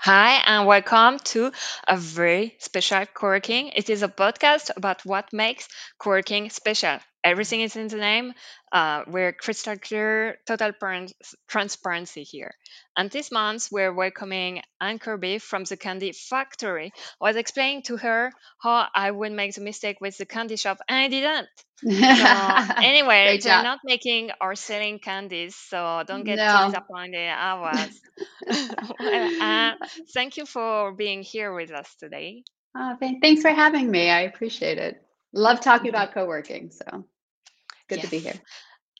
Hi, 0.00 0.42
and 0.44 0.66
welcome 0.66 1.20
to 1.34 1.52
a 1.86 1.96
very 1.96 2.56
special 2.58 3.06
co-working. 3.06 3.68
It 3.68 3.88
is 3.88 4.02
a 4.02 4.08
podcast 4.08 4.70
about 4.76 5.04
what 5.04 5.32
makes 5.32 5.68
co-working 5.98 6.50
special. 6.50 6.98
Everything 7.24 7.60
is 7.62 7.76
in 7.76 7.88
the 7.88 7.96
name. 7.96 8.32
Uh, 8.72 9.02
we're 9.06 9.32
crystal 9.32 9.76
clear, 9.78 10.38
total 10.46 10.72
transparency 11.48 12.22
here. 12.22 12.52
And 12.96 13.10
this 13.10 13.30
month, 13.32 13.68
we're 13.72 13.92
welcoming 13.92 14.62
Anne 14.80 14.98
Kirby 14.98 15.38
from 15.38 15.64
the 15.64 15.76
Candy 15.76 16.12
Factory. 16.12 16.92
I 17.20 17.24
was 17.24 17.36
explaining 17.36 17.82
to 17.84 17.96
her 17.96 18.32
how 18.62 18.86
I 18.94 19.10
would 19.10 19.32
make 19.32 19.54
the 19.54 19.60
mistake 19.62 20.00
with 20.00 20.16
the 20.18 20.26
candy 20.26 20.56
shop, 20.56 20.78
and 20.88 20.96
I 20.98 21.08
didn't. 21.08 21.48
So 22.10 22.60
anyway, 22.80 23.38
they're 23.42 23.58
not 23.58 23.80
making 23.84 24.30
or 24.40 24.54
selling 24.54 24.98
candies, 24.98 25.56
so 25.56 26.02
don't 26.06 26.24
get 26.24 26.40
No. 26.40 26.46
disappointed. 26.48 27.28
I 27.28 27.54
was. 27.60 28.00
well, 29.00 29.30
uh, 29.40 29.74
thank 30.14 30.36
you 30.36 30.46
for 30.46 30.92
being 30.92 31.22
here 31.22 31.52
with 31.54 31.70
us 31.70 31.94
today. 31.98 32.44
Oh, 32.76 32.96
thank, 33.00 33.22
thanks 33.22 33.42
for 33.42 33.50
having 33.50 33.90
me. 33.90 34.10
I 34.10 34.22
appreciate 34.22 34.78
it. 34.78 35.02
Love 35.32 35.60
talking 35.60 35.88
about 35.90 36.12
co-working, 36.12 36.70
so 36.70 37.04
good 37.88 38.00
to 38.02 38.08
be 38.08 38.18
here. 38.18 38.40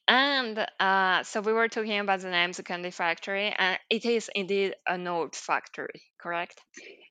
And 0.08 0.66
uh, 0.80 1.22
so 1.24 1.40
we 1.40 1.52
were 1.52 1.68
talking 1.68 1.98
about 1.98 2.20
the 2.20 2.30
name, 2.30 2.52
the 2.52 2.62
Candy 2.62 2.90
Factory, 2.90 3.54
and 3.56 3.78
it 3.90 4.04
is 4.06 4.30
indeed 4.34 4.74
an 4.86 5.06
old 5.06 5.34
factory, 5.36 6.02
correct? 6.18 6.60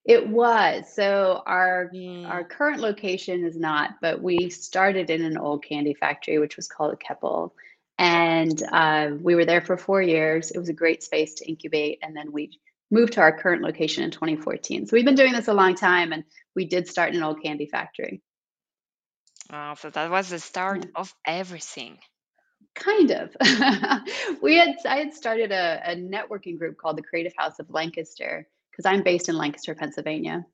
It 0.05 0.27
was. 0.27 0.93
So 0.93 1.43
our 1.45 1.95
our 2.23 2.43
Mm, 2.43 2.43
current 2.43 2.81
location 2.81 3.45
is 3.45 3.57
not, 3.57 3.91
but 4.01 4.21
we 4.21 4.49
started 4.49 5.09
in 5.09 5.23
an 5.23 5.37
old 5.37 5.63
candy 5.63 5.93
factory, 5.93 6.39
which 6.39 6.57
was 6.57 6.67
called 6.67 6.93
a 6.93 6.97
Keppel. 6.97 7.55
And 7.97 8.61
uh, 8.71 9.11
we 9.21 9.35
were 9.35 9.45
there 9.45 9.61
for 9.61 9.77
four 9.77 10.01
years. 10.01 10.51
It 10.51 10.59
was 10.59 10.69
a 10.69 10.73
great 10.73 11.03
space 11.03 11.35
to 11.35 11.47
incubate. 11.47 11.99
And 12.03 12.15
then 12.15 12.31
we 12.31 12.59
moved 12.91 13.13
to 13.13 13.21
our 13.21 13.37
current 13.37 13.61
location 13.63 14.03
in 14.03 14.11
2014. 14.11 14.87
So 14.87 14.95
we've 14.95 15.05
been 15.05 15.15
doing 15.15 15.33
this 15.33 15.47
a 15.47 15.53
long 15.53 15.75
time, 15.75 16.11
and 16.13 16.23
we 16.55 16.65
did 16.65 16.87
start 16.87 17.11
in 17.11 17.17
an 17.17 17.23
old 17.23 17.41
candy 17.41 17.67
factory. 17.67 18.21
Uh, 19.49 19.75
so 19.75 19.89
that 19.89 20.09
was 20.09 20.29
the 20.29 20.39
Yeah. 20.69 20.81
start 20.81 20.85
of 20.95 21.13
everything. 21.25 21.99
Kind 22.75 23.11
of. 23.11 23.35
we 24.41 24.55
had 24.57 24.75
I 24.85 24.97
had 24.97 25.13
started 25.13 25.51
a, 25.51 25.81
a 25.85 25.95
networking 25.95 26.57
group 26.57 26.77
called 26.77 26.97
the 26.97 27.03
Creative 27.03 27.33
House 27.37 27.59
of 27.59 27.69
Lancaster 27.69 28.47
because 28.71 28.85
I'm 28.85 29.03
based 29.03 29.29
in 29.29 29.37
Lancaster, 29.37 29.75
Pennsylvania, 29.75 30.45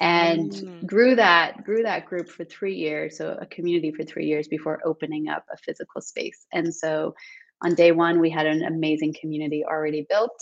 and 0.00 0.52
Mm, 0.52 0.86
grew 0.86 1.16
that 1.16 1.64
grew 1.64 1.82
that 1.84 2.06
group 2.06 2.28
for 2.28 2.44
three 2.44 2.76
years, 2.76 3.16
so 3.18 3.36
a 3.40 3.46
community 3.46 3.90
for 3.92 4.04
three 4.04 4.26
years 4.26 4.48
before 4.48 4.80
opening 4.84 5.28
up 5.28 5.44
a 5.52 5.56
physical 5.56 6.00
space. 6.02 6.46
And 6.52 6.74
so 6.74 7.14
on 7.62 7.74
day 7.74 7.92
one, 7.92 8.20
we 8.20 8.30
had 8.30 8.46
an 8.46 8.62
amazing 8.64 9.14
community 9.20 9.64
already 9.64 10.06
built. 10.08 10.36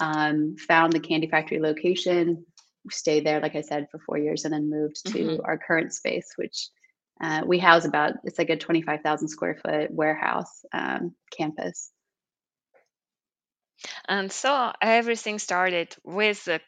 Um, 0.00 0.56
found 0.58 0.92
the 0.92 1.00
Candy 1.00 1.28
Factory 1.28 1.60
location, 1.60 2.44
stayed 2.90 3.24
there, 3.26 3.40
like 3.40 3.56
I 3.56 3.62
said, 3.62 3.88
for 3.90 3.98
four 4.00 4.18
years, 4.18 4.44
and 4.44 4.52
then 4.52 4.70
moved 4.70 5.06
to 5.12 5.40
mhm. 5.40 5.40
our 5.44 5.58
current 5.58 5.92
space, 5.94 6.32
which 6.36 6.68
uh, 7.20 7.42
we 7.46 7.58
house 7.58 7.84
about 7.84 8.14
it's 8.24 8.38
like 8.38 8.50
a 8.50 8.56
25,000 8.56 9.28
square 9.28 9.56
foot 9.56 9.90
warehouse 9.92 10.64
um, 10.72 11.14
campus. 11.36 11.90
And 14.08 14.32
so 14.32 14.72
everything 14.80 15.38
started 15.38 15.94
with 16.04 16.44
the, 16.46 16.60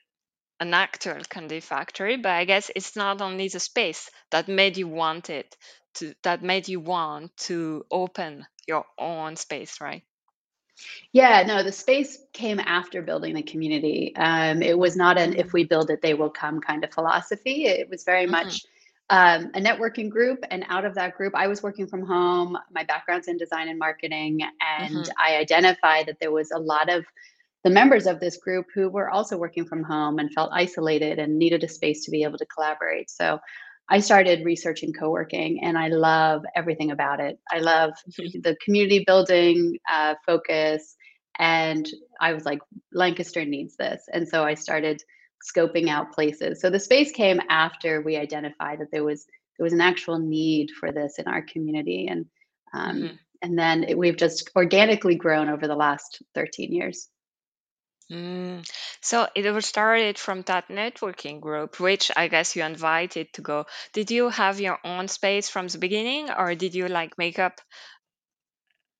an 0.60 0.74
actual 0.74 1.22
candy 1.24 1.60
factory, 1.60 2.16
but 2.16 2.32
I 2.32 2.44
guess 2.44 2.70
it's 2.76 2.96
not 2.96 3.20
only 3.22 3.48
the 3.48 3.60
space 3.60 4.10
that 4.30 4.48
made 4.48 4.76
you 4.78 4.88
want 4.88 5.30
it 5.30 5.56
to 5.94 6.14
that 6.22 6.42
made 6.42 6.68
you 6.68 6.80
want 6.80 7.36
to 7.48 7.86
open 7.90 8.46
your 8.66 8.86
own 8.98 9.36
space, 9.36 9.80
right? 9.80 10.04
Yeah, 11.12 11.42
no, 11.46 11.62
the 11.62 11.72
space 11.72 12.18
came 12.32 12.60
after 12.60 13.02
building 13.02 13.34
the 13.34 13.42
community. 13.42 14.14
Um, 14.16 14.62
it 14.62 14.78
was 14.78 14.96
not 14.96 15.18
an 15.18 15.34
if 15.34 15.52
we 15.52 15.64
build 15.64 15.90
it, 15.90 16.02
they 16.02 16.14
will 16.14 16.30
come 16.30 16.60
kind 16.60 16.84
of 16.84 16.92
philosophy. 16.92 17.66
It 17.66 17.88
was 17.88 18.04
very 18.04 18.26
mhm, 18.26 18.26
much 18.26 18.66
um, 19.10 19.50
a 19.54 19.60
networking 19.60 20.10
group. 20.10 20.38
And 20.50 20.64
out 20.68 20.84
of 20.84 20.94
that 20.94 21.14
group, 21.16 21.34
I 21.34 21.46
was 21.46 21.62
working 21.62 21.86
from 21.86 22.06
home. 22.06 22.56
My 22.72 22.84
background's 22.84 23.28
in 23.28 23.36
design 23.36 23.68
and 23.68 23.78
marketing. 23.78 24.40
And 24.78 24.90
mhm, 24.94 25.10
I 25.22 25.36
identified 25.36 26.06
that 26.06 26.18
there 26.20 26.32
was 26.32 26.50
a 26.50 26.58
lot 26.58 26.88
of 26.90 27.04
the 27.64 27.70
members 27.70 28.06
of 28.06 28.20
this 28.20 28.36
group 28.38 28.66
who 28.74 28.88
were 28.88 29.10
also 29.10 29.36
working 29.36 29.64
from 29.66 29.82
home 29.84 30.18
and 30.18 30.32
felt 30.32 30.50
isolated 30.52 31.18
and 31.18 31.38
needed 31.38 31.64
a 31.64 31.68
space 31.68 32.04
to 32.04 32.10
be 32.10 32.22
able 32.22 32.38
to 32.38 32.46
collaborate. 32.46 33.10
So 33.10 33.38
I 33.88 34.00
started 34.00 34.44
researching 34.44 34.92
co-working 34.92 35.60
and 35.62 35.76
I 35.78 35.88
love 35.88 36.44
everything 36.54 36.90
about 36.90 37.20
it. 37.20 37.38
I 37.50 37.58
love 37.58 37.92
the 38.16 38.56
community 38.64 39.04
building 39.06 39.78
uh, 39.90 40.14
focus 40.26 40.96
and 41.38 41.86
I 42.20 42.32
was 42.32 42.44
like, 42.44 42.60
Lancaster 42.92 43.44
needs 43.44 43.76
this. 43.76 44.04
And 44.12 44.28
so 44.28 44.44
I 44.44 44.54
started 44.54 45.02
scoping 45.44 45.88
out 45.88 46.12
places. 46.12 46.60
So 46.60 46.70
the 46.70 46.80
space 46.80 47.12
came 47.12 47.40
after 47.48 48.00
we 48.00 48.16
identified 48.16 48.80
that 48.80 48.90
there 48.92 49.04
was 49.04 49.26
there 49.58 49.64
was 49.64 49.72
an 49.72 49.80
actual 49.80 50.18
need 50.18 50.70
for 50.70 50.92
this 50.92 51.18
in 51.18 51.26
our 51.26 51.42
community. 51.42 52.08
And 52.08 52.26
um, 52.72 53.02
mhm. 53.02 53.18
and 53.42 53.58
then 53.58 53.84
it, 53.84 53.98
we've 53.98 54.16
just 54.16 54.50
organically 54.56 55.14
grown 55.14 55.48
over 55.48 55.66
the 55.66 55.76
last 55.76 56.22
13 56.34 56.72
years. 56.72 57.08
Mm. 58.10 58.68
So 59.00 59.26
it 59.34 59.50
was 59.50 59.66
started 59.66 60.18
from 60.18 60.42
that 60.42 60.68
networking 60.68 61.40
group, 61.40 61.80
which 61.80 62.12
I 62.16 62.28
guess 62.28 62.54
you 62.54 62.62
invited 62.64 63.32
to 63.32 63.42
go. 63.42 63.66
Did 63.92 64.10
you 64.10 64.28
have 64.28 64.60
your 64.60 64.78
own 64.84 65.08
space 65.08 65.48
from 65.48 65.66
the 65.66 65.78
beginning, 65.78 66.30
or 66.30 66.54
did 66.54 66.74
you 66.74 66.86
like 66.86 67.18
make 67.18 67.38
up, 67.38 67.60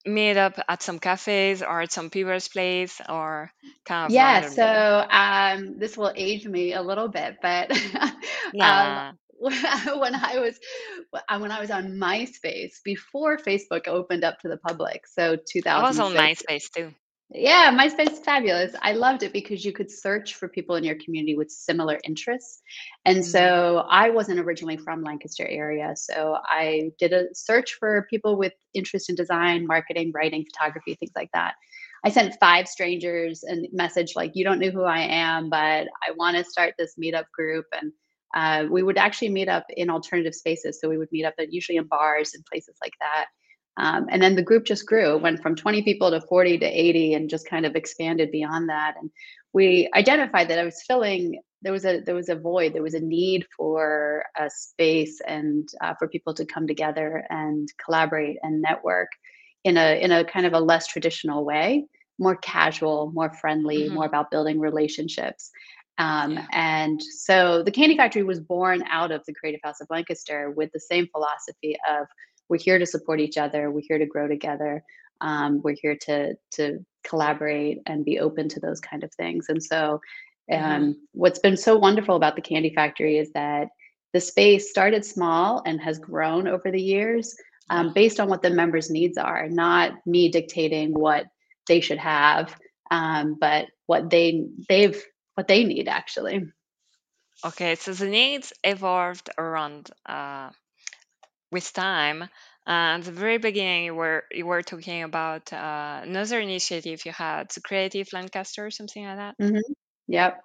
meet 0.07 0.37
up 0.37 0.59
at 0.67 0.81
some 0.81 0.99
cafes 0.99 1.61
or 1.61 1.81
at 1.81 1.91
some 1.91 2.09
people's 2.09 2.47
place, 2.47 3.01
or 3.07 3.51
kind 3.85 4.07
of 4.07 4.11
Yeah, 4.13 4.41
so 4.49 5.07
um, 5.09 5.77
this 5.79 5.97
will 5.97 6.13
age 6.15 6.45
me 6.45 6.73
a 6.73 6.81
little 6.81 7.07
bit, 7.07 7.37
but 7.41 7.71
um, 8.61 9.17
when 9.39 10.15
I 10.15 10.39
was 10.39 10.59
uh, 11.13 11.39
when 11.39 11.51
I 11.51 11.59
was 11.59 11.69
on 11.69 11.99
MySpace 11.99 12.83
before 12.83 13.37
Facebook 13.37 13.87
opened 13.87 14.23
up 14.23 14.39
to 14.39 14.47
the 14.47 14.57
public, 14.57 15.05
so 15.07 15.35
2000. 15.35 15.67
I 15.67 15.87
was 15.87 15.99
on 15.99 16.13
MySpace 16.13 16.71
too. 16.75 16.93
Yeah, 17.31 17.71
MySpace 17.77 18.13
is 18.13 18.19
fabulous. 18.19 18.73
I 18.81 18.93
loved 18.93 19.21
it 19.21 19.33
because 19.33 19.65
you 19.65 19.73
could 19.73 19.91
search 19.91 20.35
for 20.35 20.47
people 20.47 20.75
in 20.75 20.83
your 20.83 20.95
community 21.03 21.35
with 21.35 21.51
similar 21.51 21.99
interests. 22.05 22.61
And 23.05 23.21
Mm, 23.21 23.23
so 23.23 23.85
I 23.89 24.09
wasn't 24.11 24.39
originally 24.39 24.77
from 24.77 25.03
Lancaster 25.03 25.45
area, 25.45 25.93
so 25.95 26.37
I 26.45 26.91
did 26.99 27.11
a 27.11 27.25
search 27.33 27.73
for 27.79 28.07
people 28.09 28.37
with 28.37 28.53
interest 28.73 29.09
in 29.09 29.15
design, 29.15 29.67
marketing, 29.67 30.11
writing, 30.15 30.45
photography, 30.45 30.95
things 30.95 31.11
like 31.17 31.29
that. 31.33 31.55
I 32.05 32.11
sent 32.11 32.35
five 32.39 32.67
strangers 32.67 33.43
a 33.43 33.67
message 33.73 34.13
like, 34.15 34.31
"You 34.35 34.45
don't 34.45 34.59
know 34.59 34.69
who 34.71 34.83
I 34.83 34.99
am, 35.01 35.49
but 35.49 35.87
I 36.07 36.11
want 36.15 36.37
to 36.37 36.45
start 36.45 36.75
this 36.77 36.95
meetup 37.01 37.25
group." 37.33 37.65
And 37.73 37.91
uh, 38.35 38.69
we 38.71 38.83
would 38.83 38.97
actually 38.97 39.29
meet 39.29 39.49
up 39.49 39.65
in 39.75 39.89
alternative 39.89 40.35
spaces. 40.35 40.79
So 40.79 40.87
we 40.89 40.97
would 40.97 41.11
meet 41.11 41.25
up 41.25 41.33
at 41.39 41.51
usually 41.51 41.77
in 41.77 41.87
bars 41.87 42.33
and 42.33 42.45
places 42.45 42.77
like 42.81 42.93
that 43.01 43.25
um, 43.77 44.07
and 44.09 44.21
then 44.21 44.35
the 44.35 44.41
group 44.43 44.65
just 44.65 44.85
grew, 44.85 45.17
went 45.17 45.41
from 45.41 45.55
20 45.55 45.83
people 45.83 46.11
to 46.11 46.21
40 46.21 46.57
to 46.59 46.65
80 46.65 47.13
and 47.13 47.29
just 47.29 47.47
kind 47.49 47.65
of 47.65 47.75
expanded 47.75 48.31
beyond 48.31 48.69
that. 48.69 48.95
And 48.99 49.09
we 49.53 49.89
identified 49.95 50.49
that 50.49 50.59
I 50.59 50.63
was 50.65 50.81
filling 50.87 51.39
there 51.63 51.73
was 51.73 51.85
a 51.85 52.01
there 52.01 52.15
was 52.15 52.29
a 52.29 52.35
void, 52.35 52.73
there 52.73 52.83
was 52.83 52.93
a 52.93 52.99
need 52.99 53.45
for 53.55 54.23
a 54.39 54.49
space 54.49 55.19
and 55.27 55.67
uh, 55.81 55.93
for 55.97 56.07
people 56.07 56.33
to 56.35 56.45
come 56.45 56.67
together 56.67 57.25
and 57.29 57.67
collaborate 57.83 58.37
and 58.43 58.61
network 58.61 59.09
in 59.63 59.77
a 59.77 59.99
in 60.01 60.11
a 60.11 60.23
kind 60.23 60.45
of 60.45 60.53
a 60.53 60.59
less 60.59 60.87
traditional 60.87 61.45
way, 61.45 61.85
more 62.19 62.35
casual, 62.37 63.11
more 63.13 63.33
friendly, 63.33 63.89
more 63.89 64.05
mhm, 64.05 64.05
about 64.05 64.31
building 64.31 64.59
relationships. 64.59 65.49
Um, 65.97 66.37
Yeah. 66.37 66.47
and 66.51 67.01
so 67.01 67.63
the 67.63 67.71
Candy 67.71 67.97
Factory 67.97 68.23
was 68.23 68.39
born 68.39 68.83
out 68.89 69.11
of 69.11 69.23
the 69.25 69.33
Creative 69.33 69.61
House 69.63 69.81
of 69.81 69.87
Lancaster 69.89 70.51
with 70.51 70.71
the 70.73 70.79
same 70.79 71.07
philosophy 71.07 71.75
of 71.89 72.05
we're 72.49 72.57
here 72.57 72.79
to 72.79 72.85
support 72.85 73.19
each 73.19 73.37
other 73.37 73.71
we're 73.71 73.81
here 73.87 73.97
to 73.97 74.05
grow 74.05 74.27
together 74.27 74.83
um, 75.21 75.61
we're 75.63 75.75
here 75.79 75.97
to 76.01 76.35
to 76.51 76.85
collaborate 77.07 77.79
and 77.85 78.05
be 78.05 78.19
open 78.19 78.49
to 78.49 78.59
those 78.59 78.79
kind 78.79 79.03
of 79.03 79.13
things. 79.13 79.47
And 79.49 79.63
so 79.63 80.01
um, 80.51 80.95
what's 81.13 81.39
been 81.39 81.57
so 81.57 81.77
wonderful 81.77 82.15
about 82.15 82.35
the 82.35 82.41
candy 82.41 82.73
factory 82.73 83.17
is 83.17 83.31
that 83.33 83.69
the 84.13 84.21
space 84.21 84.69
started 84.69 85.05
small 85.05 85.61
and 85.65 85.81
has 85.81 85.99
grown 85.99 86.47
over 86.47 86.71
the 86.71 86.81
years 86.81 87.35
um, 87.69 87.93
based 87.93 88.19
on 88.19 88.29
what 88.29 88.41
the 88.41 88.49
members 88.49 88.89
needs 88.89 89.17
are 89.17 89.49
not 89.49 89.93
me 90.05 90.29
dictating 90.29 90.93
what 90.93 91.25
they 91.67 91.81
should 91.81 91.97
have 91.97 92.55
um, 92.91 93.35
but 93.39 93.67
what 93.87 94.09
they 94.09 94.45
they've 94.69 95.03
what 95.35 95.47
they 95.47 95.65
need 95.65 95.87
actually. 95.87 96.45
Okay, 97.45 97.75
so 97.75 97.93
the 97.93 98.07
needs 98.07 98.51
evolved 98.63 99.29
around 99.37 99.91
uh, 100.07 100.49
with 101.51 101.71
time. 101.73 102.29
And 102.65 103.03
the 103.03 103.11
very 103.11 103.37
beginning, 103.37 103.85
you 103.85 103.95
were 103.95 104.25
you 104.31 104.45
were 104.45 104.61
talking 104.63 105.03
about 105.03 105.51
uh, 105.53 106.01
another 106.03 106.39
initiative 106.39 107.05
you 107.05 107.11
had, 107.13 107.51
Creative 107.63 108.11
Lancaster, 108.13 108.65
or 108.65 108.71
something 108.71 109.05
like 109.05 109.17
that. 109.17 109.35
hmm 109.39 109.57
Yep. 110.09 110.41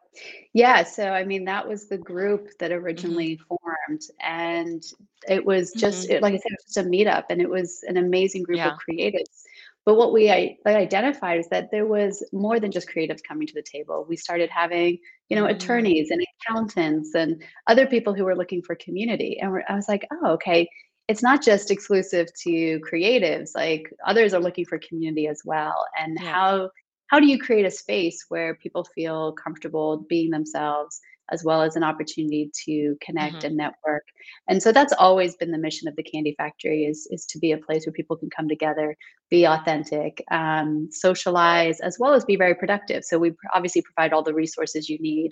Yeah, 0.54 0.84
so 0.84 1.10
I 1.10 1.24
mean, 1.24 1.44
that 1.46 1.68
was 1.68 1.88
the 1.88 1.98
group 1.98 2.48
that 2.60 2.72
hmm 2.92 3.26
originally 3.26 3.38
formed, 3.48 4.02
and 4.20 4.82
it 5.28 5.44
was 5.44 5.74
just 5.74 6.04
hmm 6.04 6.10
it, 6.10 6.22
like 6.22 6.34
I 6.34 6.38
said, 6.38 6.52
it 6.52 6.58
was 6.66 6.74
just 6.74 6.86
a 6.86 6.90
meetup, 6.90 7.24
and 7.30 7.40
it 7.42 7.50
was 7.50 7.80
an 7.88 7.96
amazing 7.98 8.42
group 8.44 8.64
of 8.66 8.74
creatives 8.88 9.44
But 9.86 9.96
what 9.96 10.12
we 10.12 10.30
I, 10.30 10.58
identified 10.66 11.40
is 11.40 11.48
that 11.50 11.70
there 11.72 11.86
was 11.86 12.26
more 12.32 12.60
than 12.60 12.72
just 12.72 12.88
creatives 12.90 13.22
coming 13.26 13.46
to 13.48 13.54
the 13.54 13.62
table. 13.64 14.06
We 14.08 14.16
started 14.16 14.50
having, 14.50 14.98
you 15.30 15.36
know, 15.36 15.46
Mm, 15.46 15.46
attorneys 15.46 16.10
and 16.10 16.22
accountants 16.48 17.14
and 17.14 17.42
other 17.68 17.86
people 17.86 18.14
who 18.14 18.24
were 18.24 18.36
looking 18.36 18.62
for 18.62 18.76
community. 18.76 19.38
And 19.40 19.52
we're, 19.52 19.64
I 19.68 19.76
was 19.76 19.88
like, 19.88 20.06
oh, 20.12 20.32
okay, 20.34 20.68
it's 21.12 21.22
not 21.22 21.42
just 21.42 21.70
exclusive 21.70 22.28
to 22.44 22.80
creatives. 22.80 23.50
Like 23.54 23.92
others 24.06 24.32
are 24.32 24.40
looking 24.40 24.64
for 24.64 24.78
community 24.78 25.26
as 25.28 25.42
well. 25.44 25.84
And 26.00 26.16
yeah. 26.18 26.32
how 26.32 26.70
how 27.08 27.20
do 27.20 27.26
you 27.26 27.38
create 27.38 27.66
a 27.66 27.70
space 27.70 28.24
where 28.30 28.54
people 28.54 28.84
feel 28.94 29.32
comfortable 29.32 30.06
being 30.08 30.30
themselves 30.30 30.98
as 31.30 31.44
well 31.44 31.60
as 31.60 31.76
an 31.76 31.84
opportunity 31.84 32.50
to 32.64 32.96
connect 33.06 33.42
hmm 33.42 33.46
and 33.46 33.56
network 33.56 34.04
and 34.48 34.62
so 34.62 34.72
that's 34.72 34.92
always 34.94 35.34
been 35.36 35.50
the 35.50 35.58
mission 35.66 35.88
of 35.88 35.96
the 35.96 36.02
candy 36.02 36.34
factory 36.38 36.84
is 36.84 37.08
is 37.10 37.24
to 37.26 37.38
be 37.38 37.52
a 37.52 37.58
place 37.66 37.84
where 37.84 37.92
people 37.92 38.16
can 38.16 38.30
come 38.36 38.48
together 38.48 38.96
be 39.30 39.44
authentic 39.44 40.22
um, 40.30 40.88
socialize 40.90 41.80
as 41.80 41.96
well 41.98 42.12
as 42.12 42.24
be 42.24 42.36
very 42.44 42.54
productive 42.54 43.02
so 43.04 43.18
we 43.18 43.32
obviously 43.54 43.82
provide 43.82 44.12
all 44.12 44.22
the 44.22 44.38
resources 44.44 44.88
you 44.88 44.98
need 44.98 45.30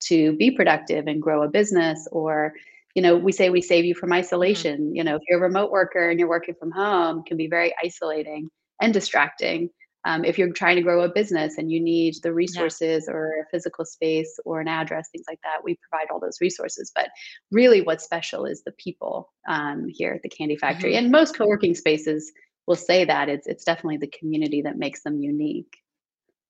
to 0.00 0.36
be 0.36 0.50
productive 0.50 1.06
and 1.06 1.22
grow 1.22 1.42
a 1.42 1.48
business 1.48 2.06
or 2.12 2.52
you 2.94 3.02
know 3.02 3.16
we 3.16 3.32
say 3.32 3.50
we 3.50 3.62
save 3.62 3.84
you 3.84 3.94
from 3.94 4.12
hmm 4.46 4.64
isolation 4.64 4.94
you 4.94 5.04
know 5.04 5.16
if 5.16 5.22
you're 5.28 5.38
a 5.38 5.42
remote 5.42 5.70
worker 5.70 6.08
and 6.10 6.18
you're 6.18 6.28
working 6.28 6.54
from 6.58 6.70
home 6.70 7.20
it 7.20 7.26
can 7.26 7.36
be 7.36 7.48
very 7.48 7.74
isolating 7.82 8.48
and 8.80 8.92
distracting 8.92 9.70
um, 10.04 10.24
if 10.24 10.38
you're 10.38 10.52
trying 10.52 10.76
to 10.76 10.82
grow 10.82 11.02
a 11.02 11.08
business 11.12 11.58
and 11.58 11.70
you 11.70 11.80
need 11.80 12.14
the 12.22 12.32
Yeah. 12.32 12.34
resources 12.34 13.08
or 13.08 13.40
a 13.40 13.46
physical 13.50 13.84
space 13.84 14.38
or 14.44 14.60
an 14.60 14.68
address 14.68 15.08
things 15.10 15.26
like 15.28 15.40
that 15.42 15.64
we 15.64 15.76
provide 15.90 16.08
all 16.10 16.20
those 16.20 16.40
resources 16.40 16.92
but 16.94 17.10
really 17.50 17.82
what's 17.82 18.04
special 18.04 18.46
is 18.46 18.62
the 18.64 18.72
people 18.72 19.32
um, 19.48 19.86
here 19.88 20.12
at 20.12 20.22
the 20.22 20.28
candy 20.28 20.56
factory 20.56 20.94
hmm 20.94 20.96
and 20.96 21.10
most 21.10 21.36
co-working 21.36 21.74
spaces 21.74 22.32
will 22.66 22.76
say 22.76 23.04
that 23.04 23.28
it's 23.28 23.46
it's 23.46 23.64
definitely 23.64 23.98
the 23.98 24.12
community 24.18 24.62
that 24.62 24.76
makes 24.78 25.02
them 25.02 25.20
unique 25.20 25.78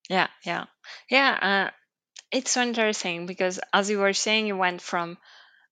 Yeah. 0.09 0.29
Yeah. 0.45 0.67
Yeah. 1.11 1.39
Uh, 1.41 1.71
it's 2.33 2.53
so 2.53 2.63
interesting 2.63 3.27
because 3.27 3.61
as 3.73 3.91
you 3.91 3.99
were 3.99 4.13
saying, 4.13 4.47
you 4.47 4.57
went 4.57 4.83
from 4.83 5.19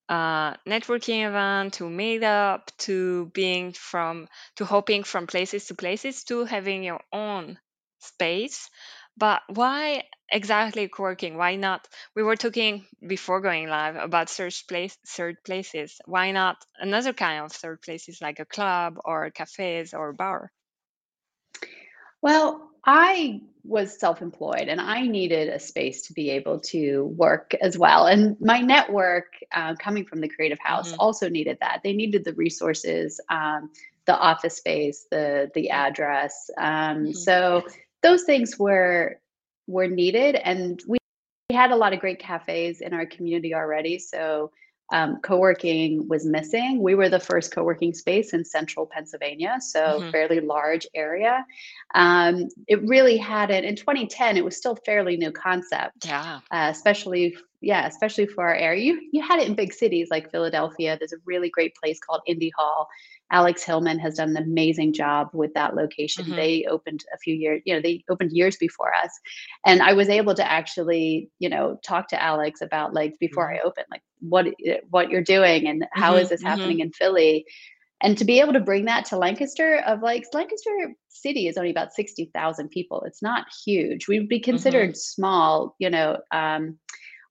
uh, 0.09 0.55
networking 0.67 1.27
event 1.27 1.75
to 1.75 1.85
meetup 1.85 2.69
to 2.79 3.27
being 3.35 3.73
from 3.73 4.29
to 4.57 4.65
hopping 4.65 5.03
from 5.05 5.27
places 5.27 5.67
to 5.67 5.75
places 5.75 6.25
to 6.25 6.45
having 6.45 6.85
your 6.85 7.01
own 7.13 7.59
space. 8.01 8.71
But 9.17 9.43
why 9.49 10.05
exactly 10.31 10.89
co-working? 10.89 11.37
Why 11.37 11.57
not? 11.57 11.89
We 12.15 12.23
were 12.23 12.37
talking 12.37 12.87
before 13.07 13.41
going 13.41 13.69
live 13.69 13.97
about 13.97 14.31
third 14.31 14.55
place 14.69 14.97
third 15.07 15.37
places. 15.45 16.01
Why 16.05 16.33
not 16.33 16.57
another 16.79 17.13
kind 17.13 17.45
of 17.45 17.53
third 17.53 17.83
places 17.83 18.21
like 18.21 18.39
a 18.41 18.45
club 18.45 18.99
or 19.05 19.31
cafes 19.31 19.95
or 19.95 20.13
bar 20.13 20.53
Well, 22.27 22.73
I 22.85 23.41
was 23.63 24.01
self-employed 24.01 24.67
and 24.67 24.81
I 24.81 25.07
needed 25.07 25.49
a 25.49 25.61
space 25.61 26.03
to 26.09 26.13
be 26.13 26.29
able 26.31 26.59
to 26.59 27.05
work 27.17 27.55
as 27.63 27.79
well. 27.79 28.09
And 28.09 28.37
my 28.41 28.59
network, 28.61 29.27
uh, 29.55 29.77
coming 29.77 30.05
from 30.05 30.21
the 30.21 30.29
creative 30.29 30.59
house, 30.59 30.91
hmm 30.91 30.97
also 30.99 31.29
needed 31.29 31.59
that. 31.61 31.83
They 31.85 31.93
needed 31.93 32.25
the 32.25 32.33
resources, 32.33 33.21
um, 33.29 33.71
the 34.07 34.19
office 34.19 34.57
space, 34.57 35.07
the 35.09 35.53
the 35.55 35.71
address. 35.71 36.51
Um, 36.59 37.05
hmm 37.05 37.13
so 37.13 37.63
those 38.03 38.25
things 38.25 38.59
were 38.59 39.21
were 39.69 39.87
needed, 39.87 40.35
and 40.35 40.83
we 40.89 40.99
we 41.49 41.55
had 41.55 41.71
a 41.71 41.77
lot 41.77 41.93
of 41.93 42.01
great 42.01 42.19
cafes 42.19 42.81
in 42.81 42.93
our 42.93 43.07
community 43.07 43.55
already. 43.55 44.01
So 44.01 44.51
um, 44.93 45.21
co-working 45.23 46.07
was 46.09 46.25
missing. 46.25 46.81
We 46.81 46.95
were 46.95 47.09
the 47.09 47.21
first 47.21 47.53
co-working 47.53 47.95
space 47.95 48.33
in 48.33 48.45
central 48.45 48.87
Pennsylvania, 48.87 49.59
so 49.61 50.01
hmm 50.01 50.11
fairly 50.11 50.41
large 50.41 50.87
area. 50.95 51.45
Um, 51.95 52.49
it 52.69 52.83
really 52.87 53.17
hadn't 53.17 53.65
in 53.65 53.77
2010. 53.77 54.37
It 54.37 54.45
was 54.45 54.57
still 54.57 54.77
fairly 54.77 55.17
new 55.17 55.33
concept, 55.33 56.07
yeah 56.07 56.41
uh, 56.51 56.69
especially 56.71 57.37
yeah, 57.67 57.87
especially 57.87 58.27
for 58.27 58.45
our 58.49 58.55
area. 58.55 58.85
You 58.85 59.01
you 59.13 59.23
had 59.23 59.41
it 59.41 59.49
in 59.49 59.55
big 59.55 59.73
cities 59.73 60.09
like 60.11 60.31
Philadelphia. 60.31 60.97
There's 60.99 61.13
a 61.13 61.27
really 61.27 61.51
great 61.51 61.75
place 61.77 61.99
called 62.01 62.23
Indy 62.27 62.53
Hall. 62.57 62.89
Alex 63.33 63.65
Hillman 63.65 63.99
has 64.01 64.15
done 64.15 64.31
an 64.31 64.43
amazing 64.43 64.93
job 64.93 65.29
with 65.33 65.53
that 65.55 65.75
location. 65.75 66.25
hmm 66.25 66.37
They 66.37 66.65
opened 66.71 67.05
a 67.13 67.19
few 67.19 67.35
years, 67.35 67.63
you 67.67 67.75
know, 67.75 67.81
they 67.83 68.05
opened 68.09 68.33
years 68.33 68.57
before 68.57 68.95
us 68.95 69.11
and 69.67 69.83
I 69.83 69.93
was 69.95 70.09
able 70.09 70.35
to 70.35 70.51
actually, 70.51 71.31
you 71.39 71.49
know, 71.49 71.79
talk 71.85 72.09
to 72.09 72.23
Alex 72.23 72.61
about 72.63 72.95
like 72.95 73.15
before 73.21 73.47
hmm 73.47 73.55
I 73.55 73.59
opened, 73.61 73.87
like 73.91 74.03
what 74.21 74.47
what 74.91 75.11
you're 75.11 75.23
doing 75.23 75.67
and 75.69 75.87
how 75.93 76.17
hmm 76.17 76.17
is 76.17 76.29
this 76.29 76.43
hmm 76.43 76.45
happening 76.45 76.81
in 76.81 76.93
Philly, 76.93 77.45
and 78.03 78.17
to 78.19 78.25
be 78.25 78.41
able 78.41 78.53
to 78.53 78.61
bring 78.61 78.85
that 78.87 79.05
to 79.07 79.17
Lancaster 79.17 79.79
of 79.87 80.03
like 80.03 80.25
Lancaster 80.33 80.95
City 81.09 81.49
is 81.49 81.57
only 81.57 81.71
about 81.71 81.93
sixty 81.93 82.31
thousand 82.35 82.69
people. 82.71 83.03
It's 83.07 83.23
not 83.23 83.47
huge. 83.65 84.09
We'd 84.09 84.29
be 84.29 84.41
hmm 84.51 84.51
considered 84.53 84.97
small, 84.97 85.75
you 85.79 85.91
know. 85.91 86.19
Um, 86.33 86.79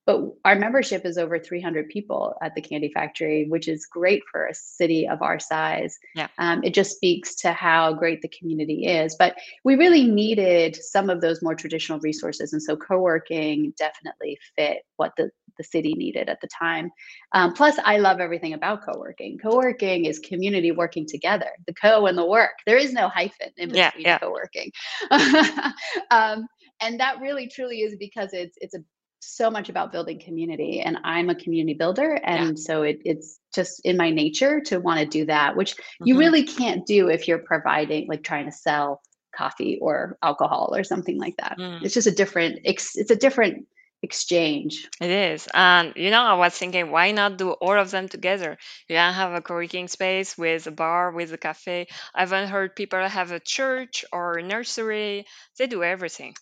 but 0.06 0.22
our 0.46 0.56
membership 0.56 1.06
is 1.06 1.18
over 1.18 1.40
300 1.40 1.90
people 1.90 2.36
at 2.42 2.54
the 2.54 2.62
Candy 2.62 2.92
Factory, 2.94 3.48
which 3.50 3.68
is 3.68 3.88
great 3.88 4.22
for 4.31 4.46
a 4.46 4.54
city 4.54 5.07
of 5.07 5.22
our 5.22 5.40
size. 5.40 5.98
yeah 6.13 6.28
Um, 6.38 6.63
it 6.63 6.74
just 6.74 6.96
speaks 6.96 7.36
to 7.36 7.54
how 7.54 7.94
great 7.94 8.22
the 8.22 8.28
community 8.30 8.86
is. 8.86 9.16
But 9.18 9.36
we 9.63 9.75
really 9.75 10.06
needed 10.07 10.75
some 10.75 11.10
of 11.10 11.22
those 11.22 11.42
more 11.42 11.56
traditional 11.56 12.00
resources. 12.00 12.54
And 12.54 12.62
so 12.62 12.78
co 12.78 13.00
working 13.00 13.74
definitely 13.78 14.38
fit 14.56 14.84
what 14.98 15.13
the, 15.18 15.31
the 15.57 15.63
city 15.63 15.94
needed 15.96 16.30
at 16.30 16.40
the 16.42 16.48
time. 16.48 16.92
Um, 17.31 17.54
plus, 17.54 17.78
I 17.84 17.98
love 17.98 18.19
everything 18.19 18.54
about 18.54 18.86
co 18.86 19.00
working. 19.00 19.40
Co 19.40 19.56
working 19.57 20.06
is 20.06 20.19
community 20.19 20.72
working 20.72 21.07
together, 21.07 21.50
the 21.66 21.74
co 21.74 22.06
and 22.06 22.18
the 22.18 22.25
work. 22.25 22.54
There 22.68 22.78
is 22.78 22.94
no 22.94 23.07
hyphen 23.07 23.50
in 23.57 23.69
yeah 23.69 23.90
between 23.90 24.06
yeah 24.06 24.19
co 24.19 24.31
working. 24.31 24.72
um, 26.12 26.48
and 26.81 27.00
that 27.00 27.22
really 27.22 27.48
truly 27.48 27.81
is 27.81 27.96
because 27.98 28.34
it's 28.34 28.57
it's 28.62 28.75
a 28.75 28.80
so 29.27 29.50
much 29.50 29.69
about 29.69 29.92
building 29.92 30.19
community 30.19 30.81
and 30.81 30.98
i'm 31.04 31.30
a 31.30 31.36
community 31.36 31.74
builder 31.74 32.19
yeah 32.31 32.48
and 32.48 32.60
so 32.60 32.83
it, 32.83 33.00
it's 33.06 33.39
just 33.54 33.81
in 33.83 33.98
my 33.98 34.10
nature 34.10 34.62
to 34.62 34.77
want 34.80 35.00
to 35.00 35.06
do 35.06 35.25
that 35.25 35.56
which 35.56 35.75
you 36.04 36.16
hmm 36.16 36.19
really 36.19 36.44
can't 36.44 36.86
do 36.86 37.10
if 37.10 37.27
you're 37.27 37.39
providing 37.39 38.07
like 38.07 38.24
trying 38.24 38.45
to 38.45 38.51
sell 38.51 39.01
coffee 39.36 39.77
or 39.81 40.18
alcohol 40.24 40.74
or 40.75 40.83
something 40.83 41.18
like 41.19 41.36
that 41.38 41.57
mm. 41.60 41.81
it's 41.81 41.94
just 41.94 42.07
a 42.07 42.12
different 42.12 42.60
ex- 42.66 42.95
it's 42.95 43.12
a 43.12 43.16
different 43.16 43.66
exchange 44.04 44.88
It 45.01 45.10
is. 45.10 45.48
And 45.54 45.94
you 45.95 46.10
know, 46.12 46.21
I 46.21 46.33
was 46.33 46.54
thinking, 46.57 46.92
why 46.92 47.12
not 47.12 47.38
do 47.38 47.51
all 47.51 47.78
of 47.78 47.92
them 47.92 48.07
together? 48.07 48.57
You 48.88 48.95
can 48.95 49.13
have 49.13 49.33
a 49.33 49.42
co-working 49.42 49.88
space 49.88 50.38
with 50.38 50.68
a 50.68 50.71
bar, 50.71 51.12
with 51.12 51.33
a 51.33 51.38
cafe. 51.38 51.88
I've 52.13 52.31
even 52.33 52.48
heard 52.48 52.75
people 52.75 53.00
have 53.07 53.31
a 53.31 53.39
church 53.39 54.06
or 54.12 54.38
a 54.38 54.44
nursery. 54.44 55.25
They 55.57 55.68
do 55.68 55.83
everything. 55.83 56.36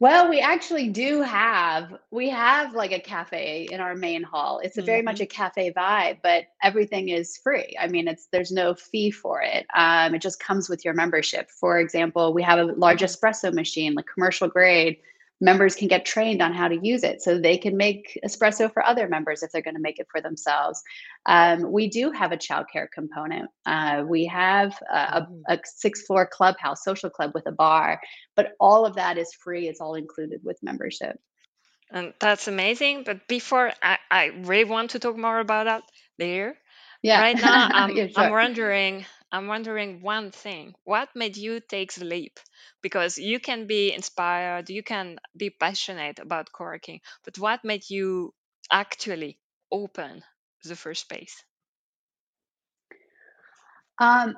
Well, 0.00 0.28
we 0.28 0.40
actually 0.40 0.88
do 0.88 1.22
have 1.22 1.94
we 2.10 2.28
have 2.30 2.74
like 2.74 2.90
a 2.90 2.98
cafe 2.98 3.68
in 3.70 3.80
our 3.80 3.94
main 3.94 4.24
hall. 4.24 4.58
It's 4.58 4.76
a 4.76 4.82
very 4.82 5.00
much 5.02 5.18
hmm 5.18 5.22
a 5.22 5.26
cafe 5.26 5.72
vibe, 5.72 6.18
but 6.22 6.46
everything 6.60 7.10
is 7.10 7.36
free. 7.36 7.76
I 7.78 7.86
mean, 7.86 8.08
it's 8.08 8.26
there's 8.32 8.50
no 8.50 8.74
fee 8.74 9.12
for 9.12 9.42
it. 9.42 9.64
Um, 9.76 10.14
it 10.14 10.20
just 10.20 10.40
comes 10.40 10.68
with 10.68 10.84
your 10.84 10.94
membership. 10.94 11.50
For 11.50 11.78
example, 11.78 12.34
we 12.34 12.42
have 12.42 12.58
a 12.58 12.72
large 12.72 13.02
espresso 13.02 13.52
machine, 13.54 13.94
like 13.94 14.06
commercial 14.12 14.48
grade. 14.48 14.98
Members 15.42 15.74
can 15.74 15.88
get 15.88 16.06
trained 16.06 16.40
on 16.40 16.54
how 16.54 16.68
to 16.68 16.78
use 16.80 17.02
it 17.02 17.20
so 17.20 17.36
they 17.36 17.58
can 17.58 17.76
make 17.76 18.18
espresso 18.24 18.72
for 18.72 18.82
other 18.82 19.08
members 19.08 19.42
if 19.42 19.52
they're 19.52 19.60
going 19.60 19.74
to 19.74 19.80
make 19.80 19.98
it 19.98 20.06
for 20.10 20.20
themselves. 20.20 20.82
Um, 21.26 21.70
we 21.70 21.88
do 21.88 22.12
have 22.12 22.32
a 22.32 22.36
childcare 22.36 22.86
component. 22.94 23.50
Uh, 23.66 24.04
we 24.06 24.26
have 24.26 24.74
a, 24.90 24.96
a, 24.96 25.28
a 25.48 25.58
six 25.64 26.02
floor 26.06 26.28
clubhouse, 26.32 26.84
social 26.84 27.10
club 27.10 27.32
with 27.34 27.46
a 27.46 27.52
bar 27.52 28.00
but 28.34 28.54
all 28.58 28.86
of 28.86 28.96
that 28.96 29.18
is 29.18 29.32
free. 29.34 29.68
It's 29.68 29.80
all 29.80 29.94
included 29.94 30.40
with 30.42 30.62
membership. 30.62 31.18
And 31.90 32.14
that's 32.18 32.48
amazing. 32.48 33.02
But 33.04 33.28
before 33.28 33.72
I, 33.82 33.98
I 34.10 34.26
really 34.44 34.64
want 34.64 34.90
to 34.90 34.98
talk 34.98 35.16
more 35.16 35.38
about 35.38 35.66
that 35.66 35.82
later. 36.18 36.56
Yeah. 37.02 37.20
Right 37.20 37.36
now, 37.36 37.68
I'm 37.72 37.96
yeah, 37.96 38.06
I'm 38.16 38.30
wondering 38.30 39.04
I'm 39.32 39.48
wondering 39.48 40.00
one 40.02 40.30
thing. 40.30 40.76
What 40.84 41.16
made 41.16 41.36
you 41.36 41.58
take 41.60 41.92
the 41.94 42.04
leap? 42.04 42.38
Because 42.82 43.18
you 43.18 43.40
can 43.40 43.66
be 43.66 43.92
inspired, 43.92 44.70
you 44.70 44.84
can 44.84 45.18
be 45.36 45.50
passionate 45.50 46.20
about 46.20 46.52
co-working, 46.52 47.00
but 47.24 47.38
what 47.38 47.64
made 47.64 47.90
you 47.90 48.34
actually 48.70 49.40
open 49.72 50.22
the 50.64 50.76
first 50.76 51.02
space? 51.02 51.44
Um, 53.98 54.36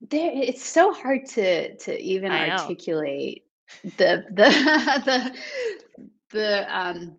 there, 0.00 0.30
it's 0.34 0.64
so 0.64 0.92
hard 0.92 1.26
to 1.26 1.76
to 1.76 2.00
even 2.00 2.34
I 2.34 2.44
know. 2.46 2.74
articulate 2.74 3.44
the 3.82 4.24
the 4.30 4.48
the 5.06 5.38
the 6.30 6.78
um 6.78 7.16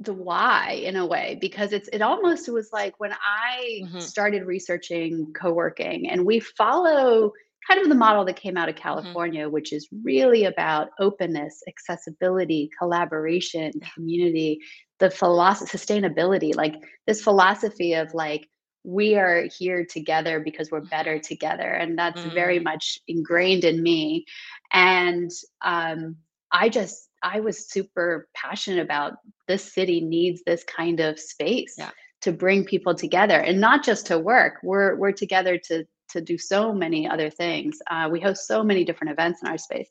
the 0.00 0.12
why 0.12 0.72
in 0.84 0.96
a 0.96 1.06
way 1.06 1.38
because 1.40 1.72
it's 1.72 1.88
it 1.92 2.02
almost 2.02 2.48
was 2.50 2.70
like 2.72 2.98
when 2.98 3.12
I 3.12 3.80
hmm 3.80 3.98
started 3.98 4.44
researching 4.46 5.28
co-working 5.38 6.08
and 6.08 6.24
we 6.26 6.40
follow 6.40 7.32
kind 7.68 7.80
of 7.80 7.88
the 7.88 7.94
model 7.94 8.24
that 8.24 8.36
came 8.36 8.56
out 8.56 8.68
of 8.68 8.76
hmm 8.90 9.16
California 9.16 9.48
which 9.48 9.72
is 9.72 9.88
really 10.04 10.44
about 10.44 10.88
openness, 11.00 11.62
accessibility, 11.68 12.70
collaboration, 12.78 13.72
community, 13.94 14.60
the 14.98 15.10
philosophy 15.10 15.76
sustainability 15.76 16.54
like 16.54 16.74
this 17.06 17.22
philosophy 17.22 17.94
of 17.94 18.12
like 18.14 18.48
we 18.84 19.16
are 19.16 19.44
here 19.58 19.84
together 19.84 20.40
because 20.40 20.70
we're 20.70 20.80
better 20.80 21.18
together 21.18 21.70
and 21.70 21.98
that's 21.98 22.24
very 22.26 22.58
Mm, 22.58 22.60
much 22.60 22.98
ingrained 23.08 23.64
in 23.64 23.82
me 23.82 24.24
and 24.72 25.30
um, 25.64 26.16
i 26.52 26.68
just 26.68 27.05
i 27.26 27.40
was 27.40 27.68
super 27.70 28.28
passionate 28.34 28.80
about 28.80 29.14
this 29.48 29.72
city 29.72 30.00
needs 30.00 30.42
this 30.46 30.64
kind 30.64 31.00
of 31.00 31.18
space 31.18 31.74
yeah. 31.78 31.90
to 32.20 32.32
bring 32.32 32.64
people 32.64 32.94
together 32.94 33.38
and 33.40 33.60
not 33.60 33.84
just 33.84 34.06
to 34.06 34.18
work 34.18 34.54
we're 34.62 34.96
we're 34.96 35.12
together 35.12 35.58
to 35.58 35.84
to 36.10 36.20
do 36.20 36.38
so 36.38 36.72
many 36.72 37.08
other 37.08 37.30
things. 37.30 37.78
Uh, 37.90 38.08
we 38.10 38.20
host 38.20 38.46
so 38.46 38.62
many 38.62 38.84
different 38.84 39.12
events 39.12 39.42
in 39.42 39.48
our 39.48 39.58
space. 39.58 39.90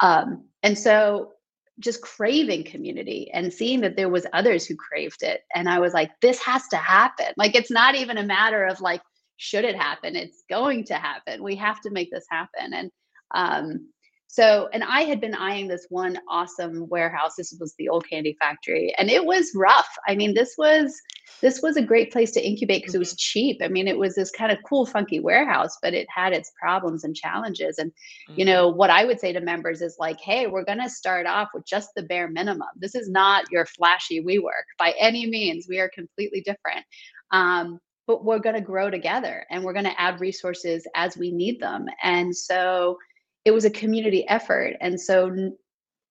Um, 0.00 0.48
and 0.62 0.78
so 0.78 1.32
just 1.78 2.02
craving 2.02 2.64
community 2.64 3.30
and 3.32 3.52
seeing 3.52 3.80
that 3.80 3.96
there 3.96 4.08
was 4.08 4.26
others 4.32 4.66
who 4.66 4.76
craved 4.76 5.22
it 5.22 5.40
and 5.54 5.70
i 5.70 5.78
was 5.80 5.94
like 5.94 6.10
this 6.20 6.38
has 6.42 6.68
to 6.68 6.76
happen. 6.76 7.26
Like 7.38 7.54
it's 7.54 7.70
not 7.70 7.94
even 7.94 8.18
a 8.18 8.24
matter 8.24 8.66
of 8.66 8.80
like 8.80 9.00
should 9.38 9.64
it 9.64 9.74
happen? 9.74 10.14
It's 10.14 10.44
going 10.48 10.84
to 10.84 10.94
happen. 10.94 11.42
We 11.42 11.56
have 11.56 11.80
to 11.80 11.90
make 11.90 12.10
this 12.10 12.26
happen. 12.30 12.74
And 12.74 12.90
um 13.34 13.88
so 14.32 14.70
and 14.74 14.84
i 14.84 15.02
had 15.02 15.20
been 15.20 15.34
eyeing 15.36 15.68
this 15.68 15.88
one 15.90 16.18
awesome 16.30 16.88
warehouse. 16.90 17.34
This 17.38 17.56
was 17.60 17.74
the 17.78 17.88
old 17.88 18.08
candy 18.08 18.36
factory 18.40 18.94
and 18.98 19.10
it 19.10 19.26
was 19.26 19.52
rough. 19.56 19.88
I 20.08 20.16
mean 20.16 20.34
this 20.34 20.54
was 20.58 21.00
this 21.42 21.62
was 21.62 21.76
a 21.76 21.82
great 21.82 22.12
place 22.12 22.32
to 22.32 22.46
incubate 22.46 22.82
because 22.82 22.94
it 22.94 22.98
was 23.00 23.16
cheap. 23.16 23.60
I 23.62 23.68
mean 23.68 23.88
it 23.88 23.98
was 23.98 24.14
this 24.16 24.30
kind 24.30 24.52
of 24.52 24.58
cool 24.68 24.86
funky 24.86 25.20
warehouse 25.20 25.76
but 25.82 25.94
it 25.94 26.08
had 26.14 26.32
its 26.32 26.52
problems 26.60 27.04
and 27.04 27.16
challenges. 27.16 27.78
And 27.78 27.92
you 28.36 28.44
hmm 28.46 28.54
know 28.54 28.68
what 28.68 28.90
i 28.90 29.04
would 29.04 29.20
say 29.20 29.32
to 29.32 29.40
members 29.40 29.82
is 29.82 29.96
like 29.98 30.20
hey 30.20 30.46
we're 30.46 30.64
going 30.64 30.80
to 30.80 30.88
start 30.90 31.26
off 31.26 31.48
with 31.54 31.66
just 31.66 31.90
the 31.96 32.02
bare 32.02 32.28
minimum. 32.28 32.68
This 32.76 32.94
is 32.94 33.10
not 33.10 33.44
your 33.50 33.66
flashy 33.66 34.20
we 34.20 34.38
work 34.38 34.66
by 34.78 34.94
any 34.98 35.26
means 35.28 35.66
we 35.68 35.80
are 35.80 35.90
completely 35.94 36.42
different. 36.42 36.84
Um, 37.32 37.80
but 38.06 38.24
we're 38.24 38.40
going 38.40 38.56
to 38.56 38.60
grow 38.60 38.90
together 38.90 39.44
and 39.50 39.62
we're 39.64 39.72
going 39.72 39.84
to 39.84 40.00
add 40.00 40.20
resources 40.20 40.86
as 40.96 41.16
we 41.16 41.30
need 41.32 41.60
them. 41.60 41.86
And 42.02 42.36
so 42.36 42.98
it 43.44 43.50
was 43.50 43.64
a 43.64 43.70
community 43.70 44.26
effort. 44.28 44.76
And 44.80 45.00
so 45.00 45.52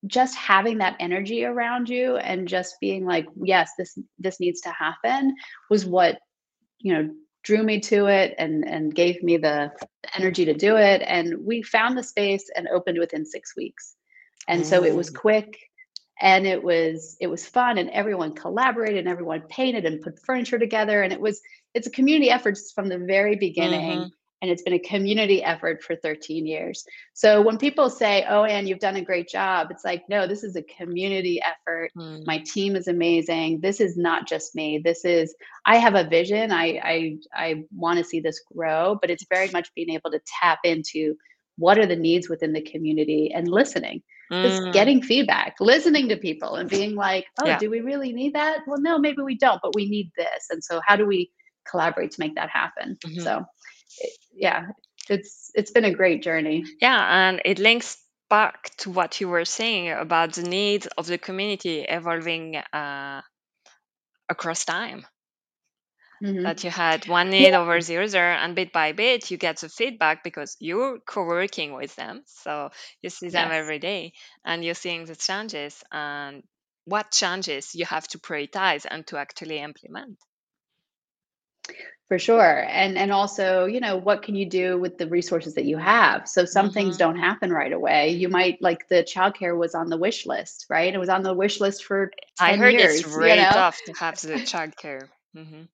just 0.07 0.35
having 0.35 0.79
that 0.79 0.95
energy 0.99 1.45
around 1.45 1.87
you 1.87 2.17
and 2.17 2.47
just 2.47 2.75
being 2.81 3.05
like 3.05 3.27
yes 3.43 3.71
this 3.77 3.99
this 4.17 4.39
needs 4.39 4.59
to 4.61 4.71
happen 4.71 5.35
was 5.69 5.85
what 5.85 6.17
you 6.79 6.91
know 6.91 7.07
drew 7.43 7.61
me 7.61 7.79
to 7.79 8.07
it 8.07 8.33
and 8.37 8.67
and 8.67 8.95
gave 8.95 9.21
me 9.23 9.37
the, 9.37 9.71
energy 10.15 10.45
to 10.45 10.53
do 10.53 10.77
it. 10.77 11.01
And 11.05 11.35
we 11.45 11.61
found 11.61 11.97
the 11.97 12.03
space 12.03 12.49
and 12.55 12.67
opened 12.67 12.97
within 12.97 13.23
6 13.23 13.55
weeks. 13.55 13.95
And 14.47 14.65
so 14.65 14.83
it 14.83 14.95
was 14.95 15.09
quick 15.09 15.57
and 16.19 16.45
it 16.45 16.61
was 16.61 17.15
it 17.21 17.27
was 17.27 17.45
fun 17.45 17.77
and 17.77 17.89
everyone 17.91 18.33
collaborated 18.33 18.97
and 18.97 19.07
everyone 19.07 19.43
painted 19.47 19.85
and 19.85 20.01
put 20.01 20.19
furniture 20.25 20.57
together. 20.57 21.03
And 21.03 21.13
it 21.13 21.21
was 21.21 21.39
it's 21.73 21.87
a 21.87 21.91
community 21.91 22.29
effort 22.29 22.57
from 22.73 22.89
the 22.89 22.97
very 22.97 23.35
beginning. 23.35 23.99
Hmm 23.99 24.07
and 24.41 24.49
it's 24.49 24.63
been 24.63 24.73
a 24.73 24.79
community 24.79 25.43
effort 25.43 25.83
for 25.83 25.95
13 25.95 26.45
years. 26.47 26.83
So 27.13 27.41
when 27.41 27.57
people 27.57 27.89
say 27.89 28.25
oh 28.29 28.43
anne 28.43 28.67
you've 28.67 28.79
done 28.79 28.95
a 28.97 29.01
great 29.03 29.29
job 29.29 29.67
it's 29.71 29.85
like 29.85 30.03
no 30.09 30.27
this 30.27 30.43
is 30.43 30.55
a 30.55 30.63
community 30.63 31.41
effort. 31.41 31.91
Mm 31.97 32.25
my 32.25 32.37
team 32.39 32.75
is 32.75 32.87
amazing. 32.87 33.61
This 33.61 33.79
is 33.81 33.97
not 33.97 34.27
just 34.27 34.55
me. 34.55 34.79
This 34.83 35.05
is 35.05 35.33
i 35.65 35.77
have 35.77 35.95
a 35.95 36.03
vision. 36.07 36.51
I 36.51 36.65
i, 36.83 37.17
I 37.35 37.63
want 37.75 37.97
to 37.99 38.03
see 38.05 38.19
this 38.19 38.41
grow 38.55 38.97
but 39.01 39.09
it's 39.09 39.25
very 39.29 39.49
much 39.51 39.73
being 39.75 39.89
able 39.91 40.11
to 40.11 40.21
tap 40.41 40.59
into 40.63 41.15
what 41.57 41.77
are 41.77 41.85
the 41.85 41.95
needs 41.95 42.29
within 42.29 42.53
the 42.53 42.61
community 42.61 43.31
and 43.33 43.47
listening. 43.47 44.01
Just 44.41 44.61
mm 44.63 44.73
getting 44.73 45.01
feedback, 45.01 45.55
listening 45.59 46.07
to 46.09 46.17
people 46.17 46.55
and 46.55 46.69
being 46.69 46.95
like, 46.95 47.25
"Oh, 47.41 47.47
Yeah. 47.47 47.59
do 47.59 47.69
we 47.69 47.81
really 47.81 48.11
need 48.13 48.33
that? 48.33 48.59
Well, 48.67 48.79
no, 48.81 48.97
maybe 48.97 49.21
we 49.21 49.37
don't, 49.37 49.61
but 49.61 49.75
we 49.75 49.87
need 49.89 50.09
this." 50.17 50.47
And 50.49 50.63
so 50.63 50.79
how 50.87 50.95
do 50.95 51.05
we 51.05 51.29
collaborate 51.69 52.11
to 52.11 52.19
make 52.19 52.35
that 52.35 52.49
happen? 52.49 52.97
hmm 53.05 53.19
So, 53.19 53.45
it, 53.99 54.13
yeah, 54.33 54.67
it's 55.09 55.51
it's 55.55 55.71
been 55.71 55.85
a 55.85 55.93
great 55.93 56.23
journey. 56.23 56.63
Yeah, 56.81 57.27
and 57.29 57.41
it 57.45 57.59
links 57.59 57.97
back 58.29 58.75
to 58.77 58.89
what 58.91 59.21
you 59.21 59.29
were 59.29 59.45
saying 59.45 59.89
about 59.91 60.33
the 60.33 60.43
needs 60.43 60.87
of 60.97 61.07
the 61.07 61.17
community 61.17 61.81
evolving 61.81 62.57
uh, 62.57 63.21
across 64.29 64.65
time. 64.65 65.05
hmm 66.21 66.43
That 66.43 66.63
you 66.63 66.69
had 66.69 67.07
one 67.07 67.31
need 67.31 67.51
Yeah, 67.51 67.55
over 67.55 67.81
the 67.81 67.97
other, 67.97 68.31
and 68.31 68.55
bit 68.55 68.71
by 68.71 68.91
bit, 68.91 69.31
you 69.31 69.37
get 69.37 69.57
the 69.57 69.69
feedback 69.69 70.23
because 70.23 70.55
you're 70.59 70.99
co-working 70.99 71.73
with 71.73 71.95
them. 71.95 72.21
So 72.27 72.69
you 73.01 73.09
see 73.09 73.29
them 73.29 73.49
yes, 73.49 73.51
every 73.51 73.79
day, 73.79 74.13
and 74.45 74.63
you're 74.63 74.75
seeing 74.75 75.05
the 75.05 75.15
changes 75.15 75.83
and 75.91 76.43
what 76.85 77.09
changes 77.09 77.73
you 77.73 77.85
have 77.85 78.07
to 78.09 78.19
prioritize 78.19 78.85
and 78.87 79.07
to 79.07 79.17
actually 79.17 79.57
implement. 79.57 80.19
For 82.07 82.19
sure. 82.19 82.65
And 82.67 82.97
and 82.97 83.11
also, 83.11 83.65
you 83.65 83.79
know, 83.79 83.97
what 83.97 84.21
can 84.23 84.35
you 84.35 84.49
do 84.49 84.77
with 84.79 84.97
the 84.97 85.07
resources 85.07 85.55
that 85.55 85.65
you 85.65 85.77
have? 85.77 86.27
So 86.27 86.45
some 86.45 86.69
things 86.71 86.95
hmm 86.95 86.97
don't 86.97 87.17
happen 87.17 87.51
right 87.51 87.71
away. 87.71 88.09
You 88.09 88.29
might 88.29 88.61
like 88.61 88.87
the 88.89 89.03
childcare 89.03 89.57
was 89.57 89.75
on 89.75 89.89
the 89.89 89.97
wish 89.97 90.25
list, 90.25 90.65
right? 90.69 90.93
It 90.93 90.97
was 90.99 91.09
on 91.09 91.23
the 91.23 91.33
wish 91.33 91.59
list 91.61 91.85
for 91.85 92.11
I 92.39 92.53
10 92.53 92.55
heard 92.55 92.75
it's 92.79 93.03
years, 93.03 93.15
you 93.15 93.33
really 93.33 93.35
know? 93.35 93.51
tough 93.53 93.83
to 93.85 93.93
have 93.93 94.19
the 94.21 94.39
childcare. 94.39 95.09
hmm 95.33 95.63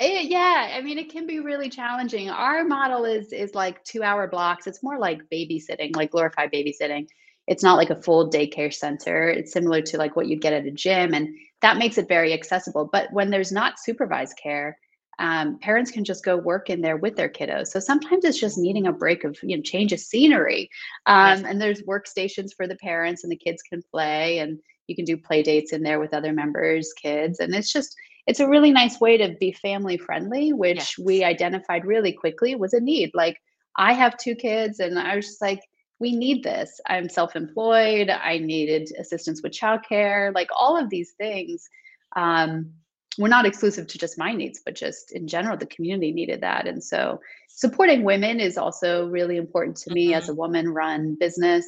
Eh, 0.00 0.22
yeah, 0.28 0.72
I 0.74 0.80
mean, 0.82 0.98
it 0.98 1.10
can 1.10 1.26
be 1.26 1.40
really 1.40 1.68
challenging. 1.68 2.30
Our 2.30 2.64
model 2.64 3.04
is 3.04 3.32
is 3.32 3.54
like 3.54 3.82
two-hour 3.84 4.28
blocks. 4.28 4.66
It's 4.66 4.82
more 4.82 4.98
like 4.98 5.20
babysitting, 5.32 5.94
like 5.94 6.10
glorified 6.10 6.52
babysitting. 6.52 7.06
It's 7.46 7.62
not 7.62 7.76
like 7.76 7.90
a 7.90 8.00
full 8.02 8.30
daycare 8.30 8.72
center. 8.72 9.28
It's 9.28 9.52
similar 9.52 9.82
to 9.82 9.98
like 9.98 10.16
what 10.16 10.26
you'd 10.28 10.40
get 10.42 10.52
at 10.52 10.66
a 10.66 10.70
gym, 10.70 11.14
and 11.14 11.28
that 11.62 11.78
makes 11.78 11.98
it 11.98 12.08
very 12.08 12.32
accessible. 12.32 12.88
But 12.92 13.12
when 13.12 13.30
there's 13.30 13.52
not 13.52 13.78
supervised 13.78 14.38
care, 14.42 14.78
um, 15.18 15.58
parents 15.58 15.90
can 15.90 16.04
just 16.04 16.24
go 16.24 16.36
work 16.36 16.70
in 16.70 16.80
there 16.80 16.96
with 16.96 17.16
their 17.16 17.28
kiddos. 17.28 17.68
So 17.68 17.80
sometimes 17.80 18.24
it's 18.24 18.38
just 18.38 18.58
needing 18.58 18.86
a 18.86 18.92
break 18.92 19.24
of, 19.24 19.36
you 19.42 19.56
know, 19.56 19.62
change 19.62 19.92
of 19.92 20.00
scenery. 20.00 20.70
Yes. 21.08 21.40
Um, 21.40 21.44
and 21.44 21.60
there's 21.60 21.82
workstations 21.82 22.54
for 22.56 22.66
the 22.66 22.76
parents, 22.76 23.24
and 23.24 23.32
the 23.32 23.36
kids 23.36 23.62
can 23.62 23.82
play, 23.90 24.38
and 24.38 24.58
you 24.86 24.94
can 24.94 25.04
do 25.04 25.16
play 25.16 25.42
dates 25.42 25.72
in 25.72 25.82
there 25.82 26.00
with 26.00 26.14
other 26.14 26.32
members' 26.32 26.92
kids, 27.00 27.40
and 27.40 27.54
it's 27.54 27.72
just 27.72 27.96
it's 28.26 28.40
a 28.40 28.48
really 28.48 28.70
nice 28.72 29.00
way 29.00 29.16
to 29.16 29.34
be 29.40 29.52
family 29.52 29.96
friendly, 29.96 30.48
Yes. 30.48 30.56
which 30.58 30.98
we 30.98 31.24
identified 31.24 31.86
really 31.86 32.12
quickly 32.12 32.54
was 32.54 32.74
a 32.74 32.80
need. 32.80 33.10
Like, 33.14 33.38
I 33.76 33.94
have 33.94 34.18
two 34.18 34.34
kids, 34.34 34.80
and 34.80 34.98
I 34.98 35.16
was 35.16 35.26
just 35.26 35.40
like, 35.40 35.60
we 35.98 36.14
need 36.14 36.44
this. 36.44 36.80
I'm 36.86 37.08
self 37.08 37.34
employed. 37.36 38.10
I 38.10 38.38
needed 38.38 38.90
assistance 38.98 39.42
with 39.42 39.52
childcare, 39.52 40.32
like 40.34 40.48
all 40.56 40.76
of 40.76 40.90
these 40.90 41.12
things. 41.12 41.68
Um, 42.16 42.72
were 43.18 43.28
not 43.28 43.46
exclusive 43.46 43.86
to 43.88 43.98
just 43.98 44.18
my 44.18 44.32
needs, 44.32 44.60
but 44.64 44.74
just 44.74 45.12
in 45.12 45.26
general, 45.28 45.56
the 45.56 45.66
community 45.66 46.12
needed 46.12 46.42
that. 46.42 46.66
And 46.66 46.82
so, 46.82 47.20
supporting 47.48 48.04
women 48.04 48.40
is 48.40 48.56
also 48.56 49.06
really 49.08 49.36
important 49.36 49.76
to 49.78 49.90
me 49.90 50.14
as 50.14 50.28
hmm 50.28 50.30
a 50.30 50.34
woman 50.34 50.68
run 50.70 51.16
business. 51.18 51.66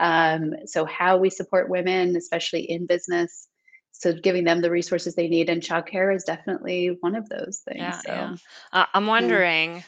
Um, 0.00 0.54
so, 0.66 0.84
how 0.84 1.18
we 1.18 1.30
support 1.30 1.68
women, 1.68 2.16
especially 2.16 2.62
in 2.70 2.86
business, 2.86 3.48
so 3.92 4.12
giving 4.12 4.44
them 4.44 4.60
the 4.60 4.70
resources 4.70 5.14
they 5.14 5.28
need 5.28 5.48
and 5.50 5.62
childcare 5.62 6.14
is 6.14 6.24
definitely 6.24 6.96
one 7.00 7.14
of 7.16 7.28
those 7.28 7.60
things. 7.68 7.98
Yeah, 7.98 8.02
So, 8.02 8.12
yeah. 8.12 8.36
Uh, 8.72 8.86
I'm 8.94 9.06
yeah. 9.18 9.38
wondering, 9.38 9.84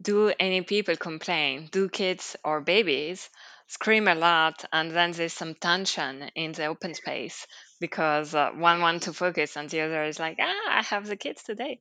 do 0.00 0.32
any 0.38 0.62
people 0.62 0.96
complain? 0.96 1.68
Do 1.72 1.88
kids 1.88 2.36
or 2.44 2.60
babies 2.60 3.30
scream 3.68 4.08
a 4.08 4.14
lot 4.14 4.64
and 4.72 4.90
then 4.92 5.12
there's 5.12 5.32
some 5.34 5.54
tension 5.54 6.30
in 6.34 6.52
the 6.52 6.66
open 6.66 6.94
space 6.94 7.46
because 7.80 8.34
uh, 8.34 8.50
one 8.52 8.80
wants 8.80 9.06
to 9.06 9.12
focus 9.12 9.56
and 9.56 9.70
the 9.70 9.82
other 9.82 10.04
is 10.04 10.18
like, 10.18 10.38
ah, 10.40 10.78
I 10.78 10.82
have 10.84 11.06
the 11.06 11.16
kids 11.16 11.42
today. 11.44 11.80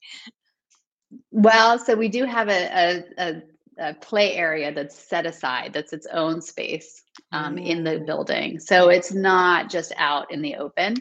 Well, 1.31 1.79
so 1.79 1.95
we 1.95 2.09
do 2.09 2.25
have 2.25 2.49
a 2.49 2.65
a 2.67 3.03
a 3.17 3.41
a 3.79 3.93
play 3.95 4.33
area 4.35 4.73
that's 4.73 4.97
set 4.97 5.25
aside, 5.27 5.71
that's 5.73 5.93
its 5.93 6.07
own 6.11 6.41
space, 6.41 7.03
um, 7.31 7.57
in 7.59 7.83
the 7.83 7.99
building. 7.99 8.59
So 8.59 8.89
it's 8.89 9.13
not 9.13 9.69
just 9.69 9.93
out 9.97 10.31
in 10.31 10.41
the 10.41 10.55
open. 10.55 10.95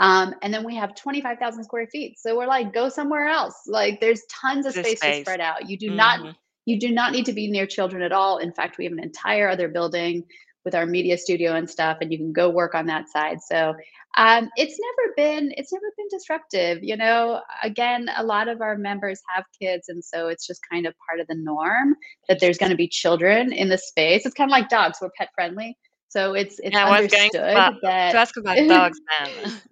Um, 0.00 0.34
and 0.42 0.52
then 0.54 0.62
we 0.64 0.76
have 0.76 0.94
25,000 0.94 1.64
square 1.64 1.86
feet. 1.88 2.18
So 2.20 2.36
we're 2.36 2.46
like, 2.46 2.72
go 2.74 2.88
somewhere 2.90 3.28
else. 3.28 3.54
Like 3.66 4.00
there's 4.00 4.22
tons 4.30 4.66
of 4.66 4.74
the 4.74 4.84
space 4.84 5.04
to 5.04 5.12
spread 5.12 5.40
out. 5.40 5.68
You 5.70 5.78
do 5.78 5.90
not 5.90 6.20
hmm 6.20 6.30
you 6.66 6.78
do 6.78 6.92
not 6.92 7.12
need 7.12 7.24
to 7.26 7.32
be 7.32 7.50
near 7.50 7.66
children 7.66 8.02
at 8.02 8.12
all. 8.12 8.38
In 8.38 8.52
fact, 8.52 8.76
we 8.78 8.84
have 8.84 8.92
an 8.92 9.02
entire 9.02 9.48
other 9.48 9.68
building 9.68 10.24
with 10.64 10.74
our 10.74 10.86
media 10.86 11.16
studio 11.16 11.54
and 11.54 11.68
stuff, 11.68 11.98
and 12.00 12.12
you 12.12 12.18
can 12.18 12.32
go 12.32 12.50
work 12.50 12.74
on 12.74 12.86
that 12.86 13.08
side. 13.08 13.38
So 13.42 13.74
um, 14.16 14.50
it's 14.56 14.78
never 14.78 15.14
been 15.16 15.52
it's 15.56 15.72
never 15.72 15.86
been 15.96 16.08
disruptive. 16.10 16.82
You 16.82 16.96
know, 16.96 17.40
again, 17.62 18.08
a 18.16 18.24
lot 18.24 18.48
of 18.48 18.60
our 18.60 18.76
members 18.76 19.20
have 19.34 19.44
kids, 19.60 19.88
and 19.88 20.04
so 20.04 20.28
it's 20.28 20.46
just 20.46 20.60
kind 20.70 20.86
of 20.86 20.94
part 21.08 21.20
of 21.20 21.26
the 21.28 21.36
norm 21.36 21.94
that 22.28 22.40
there's 22.40 22.58
going 22.58 22.70
to 22.70 22.76
be 22.76 22.88
children 22.88 23.52
in 23.52 23.68
the 23.68 23.78
space. 23.78 24.26
It's 24.26 24.34
kind 24.34 24.50
of 24.50 24.52
like 24.52 24.68
dogs. 24.68 24.98
We're 25.00 25.10
pet 25.16 25.28
friendly, 25.34 25.76
so 26.08 26.34
it's 26.34 26.58
it's 26.60 26.74
Yeah, 26.74 26.86
I 26.86 27.00
was 27.00 27.10
going 27.10 27.30
to, 27.30 27.42
understood 27.42 27.78
that. 27.82 28.14
ask 28.16 28.36
about 28.36 28.56
dogs 28.68 29.00
then. 29.20 29.52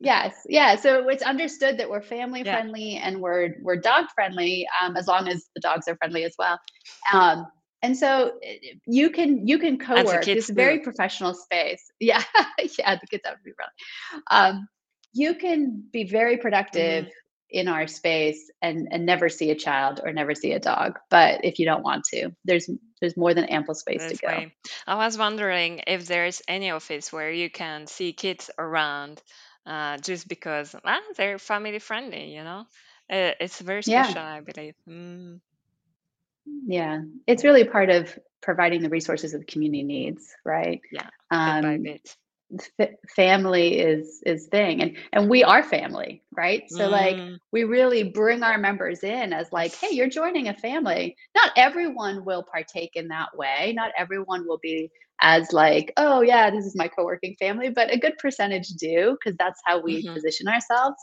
Yes, 0.00 0.34
yeah. 0.48 0.76
So 0.76 1.08
it's 1.08 1.22
understood 1.22 1.78
that 1.78 1.88
we're 1.90 2.00
family 2.00 2.42
yeah, 2.42 2.54
friendly 2.54 2.96
and 2.96 3.20
we're 3.20 3.56
we're 3.62 3.76
dog 3.76 4.06
friendly, 4.14 4.66
um, 4.82 4.96
as 4.96 5.06
long 5.06 5.28
as 5.28 5.48
the 5.54 5.60
dogs 5.60 5.88
are 5.88 5.96
friendly 5.96 6.24
as 6.24 6.34
well. 6.38 6.58
Um, 7.12 7.46
and 7.82 7.96
so 7.96 8.32
eh, 8.42 8.56
eh, 8.62 8.74
you 8.86 9.10
can 9.10 9.46
you 9.46 9.58
can 9.58 9.78
co-work. 9.78 10.30
a 10.34 10.52
very 10.52 10.80
professional 10.80 11.34
space. 11.34 11.90
Yeah, 12.00 12.22
yeah. 12.78 12.96
The 12.96 13.06
kids 13.10 13.22
have 13.24 13.36
to 13.36 13.42
be 13.44 13.52
friendly. 13.52 14.22
Um, 14.30 14.68
you 15.12 15.34
can 15.34 15.84
be 15.92 16.04
very 16.04 16.36
productive 16.38 17.04
hmm 17.04 17.10
in 17.50 17.68
our 17.68 17.86
space 17.86 18.50
and 18.62 18.88
and 18.90 19.04
never 19.06 19.28
see 19.28 19.50
a 19.50 19.54
child 19.56 20.00
or 20.04 20.12
never 20.12 20.34
see 20.34 20.52
a 20.52 20.58
dog 20.60 20.98
but 21.10 21.44
if 21.44 21.58
you 21.58 21.64
don't 21.66 21.82
want 21.82 22.04
to 22.04 22.30
there's 22.44 22.68
there's 23.00 23.16
more 23.16 23.34
than 23.34 23.44
ample 23.44 23.74
space 23.74 24.06
to 24.06 24.16
go 24.16 24.26
way. 24.26 24.54
I 24.86 24.96
was 24.96 25.18
wondering 25.18 25.82
if 25.86 26.06
there's 26.06 26.42
any 26.48 26.70
office 26.70 27.12
where 27.12 27.30
you 27.30 27.50
can 27.50 27.86
see 27.86 28.12
kids 28.12 28.50
around 28.58 29.22
uh, 29.66 29.98
just 29.98 30.28
because 30.28 30.74
ah, 30.84 31.00
they're 31.16 31.38
family 31.38 31.78
friendly, 31.78 32.34
you 32.34 32.42
know? 32.44 32.66
Uh, 33.10 33.32
it's 33.40 33.60
very 33.60 33.82
yeah 33.84 34.14
special, 34.14 34.22
I 34.22 34.40
believe. 34.40 34.74
Mm, 34.88 35.40
yeah 36.46 37.02
it's 37.26 37.44
really 37.44 37.64
part 37.64 37.90
of 37.90 38.18
providing 38.40 38.82
the 38.82 38.88
resources 38.88 39.34
of 39.34 39.46
community 39.46 39.82
needs 39.82 40.34
right 40.44 40.80
yeah, 40.92 41.08
um. 41.30 41.86
F- 42.80 42.88
family 43.14 43.78
is 43.78 44.22
is 44.26 44.46
thing 44.48 44.80
and 44.82 44.96
and 45.12 45.28
we 45.28 45.42
are 45.44 45.62
family 45.62 46.22
right? 46.36 46.70
So 46.70 46.88
like 46.88 47.20
Mm, 47.20 47.40
we 47.52 47.64
really 47.64 48.02
bring 48.04 48.42
our 48.42 48.58
members 48.58 49.02
in 49.02 49.32
as 49.32 49.52
like 49.52 49.74
hey 49.76 49.88
you're 49.90 50.08
joining 50.08 50.48
a 50.48 50.54
family. 50.54 51.16
Not 51.36 51.50
everyone 51.56 52.24
will 52.24 52.44
partake 52.52 52.92
in 52.94 53.08
that 53.08 53.36
way. 53.36 53.72
Not 53.76 53.92
everyone 53.98 54.46
will 54.46 54.58
be 54.62 54.90
as 55.22 55.52
like 55.52 55.92
oh 55.96 56.20
yeah 56.22 56.50
this 56.50 56.64
is 56.66 56.76
my 56.76 56.88
co-working 56.88 57.36
family 57.38 57.70
but 57.70 57.92
a 57.92 57.98
good 57.98 58.16
percentage 58.18 58.68
do 58.78 59.16
because 59.18 59.36
that's 59.38 59.60
how 59.64 59.80
we 59.80 60.06
mhm. 60.06 60.14
position 60.14 60.48
ourselves. 60.48 60.96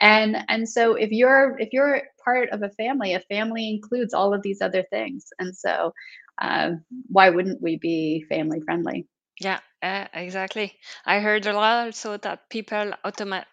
And 0.00 0.36
and 0.48 0.68
so 0.68 0.94
if 0.94 1.10
you're 1.10 1.56
if 1.58 1.68
you're 1.72 2.02
part 2.24 2.50
of 2.50 2.62
a 2.62 2.70
family 2.70 3.14
a 3.14 3.20
family 3.20 3.70
includes 3.70 4.14
all 4.14 4.34
of 4.34 4.42
these 4.42 4.60
other 4.60 4.82
things 4.90 5.26
and 5.38 5.54
so 5.56 5.92
um, 6.40 6.84
why 7.08 7.30
wouldn't 7.30 7.62
we 7.62 7.78
be 7.78 8.24
family 8.28 8.60
friendly? 8.64 9.06
Yeah, 9.40 9.60
uh, 9.86 10.08
exactly. 10.14 10.78
I 11.04 11.20
heard 11.20 11.46
a 11.46 11.52
lot 11.52 11.86
also 11.86 12.16
that 12.18 12.48
people 12.50 12.92
automatic 13.04 13.48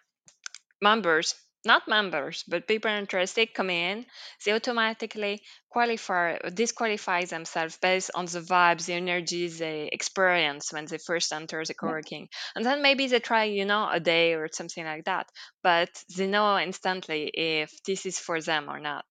members, 0.82 1.34
not 1.64 1.88
members, 1.88 2.44
but 2.48 2.68
people 2.68 2.90
interested 2.90 3.54
come 3.54 3.70
in, 3.70 4.06
they 4.44 4.52
automatically 4.52 5.42
qualify 5.70 6.38
or 6.44 6.50
disqualify 6.50 7.24
themselves 7.24 7.78
based 7.78 8.10
on 8.14 8.26
the 8.26 8.40
vibes, 8.40 8.86
the 8.86 8.94
energies 8.94 9.58
they 9.58 9.88
experience 9.92 10.72
when 10.72 10.86
they 10.86 10.98
first 10.98 11.32
enter 11.32 11.64
the 11.64 11.74
yeah 11.82 11.88
co-working. 11.88 12.28
And 12.56 12.64
then 12.64 12.82
maybe 12.82 13.06
they 13.08 13.20
try, 13.20 13.44
you 13.44 13.64
know, 13.66 13.88
a 13.90 14.00
day 14.00 14.34
or 14.34 14.48
something 14.52 14.84
like 14.84 15.04
that, 15.04 15.28
but 15.62 15.90
they 16.16 16.26
know 16.26 16.58
instantly 16.58 17.30
if 17.34 17.70
this 17.86 18.06
is 18.06 18.18
for 18.18 18.40
them 18.40 18.68
or 18.70 18.80
not. 18.80 19.06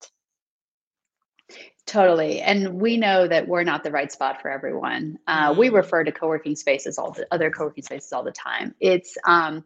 Totally. 1.86 2.40
And 2.40 2.80
we 2.82 2.98
know 2.98 3.28
that 3.28 3.48
we're 3.48 3.64
not 3.64 3.84
the 3.84 3.92
right 3.92 4.12
spot 4.12 4.42
for 4.42 4.50
everyone. 4.50 5.18
Uh, 5.28 5.54
we 5.58 5.70
Mm, 5.70 5.70
refer 5.70 6.04
to 6.04 6.12
co-working 6.12 6.56
spaces 6.56 6.98
all 6.98 7.12
the 7.12 7.28
other 7.32 7.50
co-working 7.52 7.84
spaces 7.84 8.12
all 8.14 8.24
the 8.24 8.32
time. 8.32 8.74
It's 8.80 9.18
um, 9.28 9.64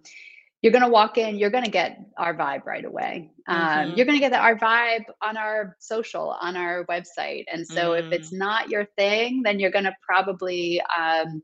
you're 0.61 0.71
going 0.71 0.83
to 0.83 0.89
walk 0.89 1.17
in, 1.17 1.37
you're 1.37 1.51
going 1.51 1.63
to 1.65 1.69
get 1.71 1.99
our 2.17 2.35
vibe 2.35 2.65
right 2.65 2.83
away. 2.83 3.31
Um, 3.47 3.91
mm-hmm, 3.91 3.95
you're 3.95 4.05
going 4.05 4.17
to 4.17 4.21
get 4.21 4.31
the, 4.31 4.39
our 4.39 4.57
vibe 4.57 5.03
on 5.21 5.37
our 5.37 5.75
social, 5.79 6.29
on 6.41 6.55
our 6.57 6.85
website. 6.87 7.45
And 7.51 7.67
so 7.67 7.93
if 7.93 8.05
mm, 8.05 8.29
it's 8.29 8.33
not 8.33 8.69
your 8.69 8.85
thing, 8.97 9.43
then 9.43 9.59
you're 9.59 9.71
going 9.71 9.85
to 9.85 9.95
probably 10.05 10.81
um, 10.97 11.43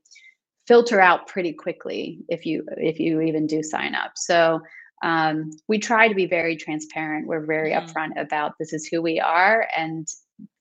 filter 0.68 1.00
out 1.00 1.28
pretty 1.28 1.54
quickly 1.54 2.20
if 2.30 2.46
you 2.46 2.66
if 2.78 3.00
you 3.00 3.22
even 3.22 3.48
do 3.48 3.62
sign 3.64 3.96
up. 3.96 4.12
So 4.16 4.62
um, 5.04 5.52
we 5.68 5.80
try 5.80 6.10
to 6.10 6.16
be 6.16 6.28
very 6.28 6.58
transparent. 6.58 7.28
We're 7.28 7.46
very 7.46 7.72
mm-hmm, 7.72 7.92
upfront 7.92 8.20
about 8.20 8.54
this 8.60 8.74
is 8.74 8.88
who 8.88 9.02
we 9.04 9.20
are, 9.22 9.68
and 9.78 10.08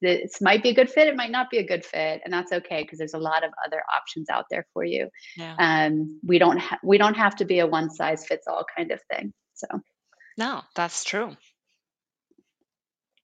this 0.03 0.43
might 0.43 0.63
be 0.65 0.71
a 0.71 0.75
good 0.75 0.91
fit. 0.91 1.09
It 1.09 1.17
might 1.17 1.31
not 1.31 1.51
be 1.51 1.59
a 1.59 1.67
good 1.67 1.85
fit, 1.87 2.23
and 2.25 2.35
that's 2.35 2.53
okay 2.53 2.83
because 2.83 2.99
there's 2.99 3.15
a 3.15 3.19
lot 3.19 3.45
of 3.45 3.53
other 3.67 3.83
options 3.97 4.31
out 4.31 4.47
there 4.51 4.67
for 4.75 4.85
you. 4.85 5.09
yeah. 5.37 5.59
Um, 5.59 6.21
we 6.27 6.39
don't 6.41 6.59
ha- 6.59 6.81
we 6.85 6.99
don't 6.99 7.17
have 7.17 7.37
to 7.37 7.47
be 7.47 7.61
a 7.61 7.69
one 7.69 7.91
size 7.91 8.27
fits 8.27 8.49
all 8.49 8.67
kind 8.77 8.93
of 8.93 9.01
thing. 9.11 9.33
So 9.55 9.69
No, 10.39 10.63
that's 10.75 11.05
true. 11.05 11.37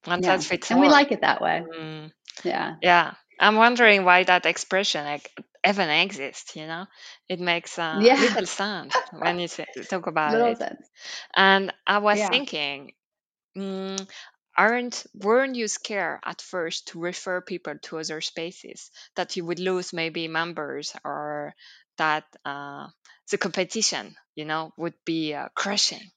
One 0.05 0.21
yeah, 0.21 0.37
size 0.37 0.47
fits 0.47 0.71
and 0.71 0.81
we 0.81 0.89
like 0.89 1.11
it 1.11 1.21
that 1.21 1.41
way. 1.41 1.63
Mm. 1.75 2.11
Yeah, 2.43 2.75
Yeah, 2.81 3.15
I'm 3.39 3.55
wondering 3.55 4.05
why 4.05 4.23
that 4.23 4.45
expression 4.45 5.05
like 5.05 5.31
even 5.67 5.89
exist 5.89 6.55
you 6.55 6.67
know? 6.67 6.87
It 7.27 7.39
makes 7.39 7.77
uh, 7.79 8.07
yeah, 8.07 8.17
little 8.17 8.45
sense 8.45 9.03
when 9.11 9.39
you 9.39 9.47
talk 9.89 10.07
about 10.07 10.41
little 10.41 10.55
it. 10.55 10.57
sense. 10.57 10.89
And 11.35 11.73
I 11.87 11.99
was 11.99 12.21
Yeah. 12.21 12.29
thinking, 12.29 12.93
mm, 13.57 14.09
aren't 14.57 15.05
weren't 15.15 15.55
you 15.55 15.67
scared 15.67 16.19
at 16.25 16.41
first 16.41 16.89
to 16.89 16.99
refer 16.99 17.41
people 17.41 17.75
to 17.83 17.99
other 17.99 18.21
spaces 18.21 18.91
that 19.15 19.35
you 19.37 19.45
would 19.45 19.59
lose 19.59 19.93
maybe 19.93 20.27
members 20.27 20.95
or 21.05 21.55
that 21.97 22.25
uh, 22.45 22.87
the 23.31 23.37
competition, 23.37 24.15
you 24.35 24.45
know, 24.45 24.73
would 24.77 24.95
be 25.05 25.33
uh, 25.33 25.49
crushing? 25.55 26.11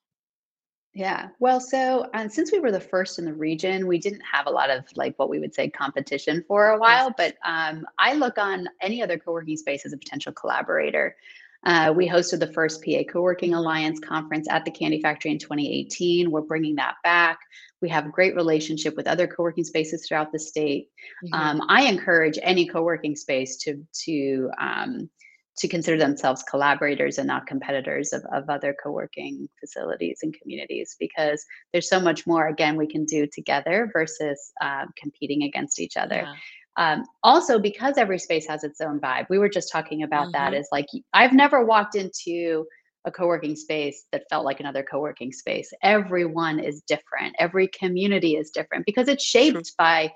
Yeah. 0.95 1.29
Well, 1.39 1.59
so 1.59 2.09
and 2.13 2.31
since 2.31 2.53
we 2.53 2.61
were 2.61 2.71
the 2.71 2.81
first 2.81 3.19
in 3.19 3.25
the 3.25 3.33
region, 3.33 3.87
we 3.87 3.99
didn't 3.99 4.23
have 4.31 4.47
a 4.47 4.51
lot 4.51 4.69
of 4.69 4.85
like 4.95 5.19
what 5.19 5.31
we 5.31 5.39
would 5.39 5.55
say 5.55 5.71
competition 5.71 6.45
for 6.47 6.69
a 6.69 6.79
while. 6.79 7.15
But 7.17 7.37
um, 7.45 7.87
I 7.99 8.15
look 8.15 8.37
on 8.37 8.69
any 8.81 9.03
other 9.03 9.19
co-working 9.19 9.57
space 9.57 9.87
as 9.87 9.95
a 9.95 9.97
potential 9.97 10.33
collaborator. 10.33 11.17
Uh, 11.65 11.93
we 11.97 12.09
hosted 12.09 12.41
the 12.41 12.53
first 12.53 12.85
PA 12.85 13.05
Co-working 13.11 13.55
Alliance 13.55 14.01
conference 14.01 14.49
at 14.51 14.65
the 14.65 14.71
Candy 14.71 15.01
Factory 15.01 15.31
in 15.31 15.39
2018. 15.39 16.31
We're 16.31 16.41
bringing 16.41 16.75
that 16.75 16.97
back. 17.05 17.39
We 17.81 17.89
have 17.89 18.07
a 18.07 18.11
great 18.11 18.35
relationship 18.35 18.97
with 18.97 19.07
other 19.07 19.27
co-working 19.27 19.65
spaces 19.65 20.07
throughout 20.07 20.33
the 20.33 20.39
state. 20.39 20.91
hmm 21.23 21.33
Um, 21.33 21.63
I 21.69 21.85
encourage 21.85 22.39
any 22.43 22.67
co-working 22.67 23.17
space 23.17 23.57
to 23.59 23.83
to 24.05 24.51
um, 24.59 25.09
to 25.59 25.69
consider 25.69 25.99
themselves 25.99 26.43
collaborators 26.49 27.19
and 27.19 27.27
not 27.27 27.47
competitors 27.47 28.13
of, 28.13 28.23
of 28.33 28.49
other 28.49 28.75
co-working 28.83 29.49
facilities 29.61 30.19
and 30.23 30.35
communities 30.41 30.97
because 30.99 31.45
there's 31.73 31.89
so 31.89 32.01
much 32.01 32.27
more 32.27 32.49
again 32.49 32.77
we 32.77 32.87
can 32.87 33.05
do 33.05 33.27
together 33.33 33.91
versus 33.93 34.53
uh, 34.63 34.85
competing 34.97 35.43
against 35.43 35.81
each 35.81 35.97
other 35.97 36.23
Yeah. 36.23 36.37
um, 36.77 37.05
also 37.23 37.59
because 37.59 37.99
every 37.99 38.19
space 38.19 38.47
has 38.49 38.65
its 38.65 38.81
own 38.81 39.01
vibe 39.01 39.27
we 39.29 39.39
were 39.39 39.49
just 39.49 39.71
talking 39.71 40.03
about 40.03 40.33
that 40.33 40.53
hmm 40.53 40.55
is 40.55 40.69
like 40.73 40.87
i've 41.13 41.33
never 41.33 41.65
walked 41.65 41.95
into 41.97 42.65
a 43.05 43.11
co-working 43.11 43.57
space 43.57 44.07
that 44.13 44.25
felt 44.31 44.45
like 44.45 44.61
another 44.61 44.85
co-working 44.89 45.33
space 45.33 45.73
everyone 45.83 46.59
is 46.59 46.83
different 46.87 47.35
every 47.39 47.69
community 47.69 48.37
is 48.37 48.51
different 48.51 48.87
because 48.87 49.09
it's 49.09 49.25
True. 49.49 49.63
shaped 49.63 49.73
by 49.77 50.11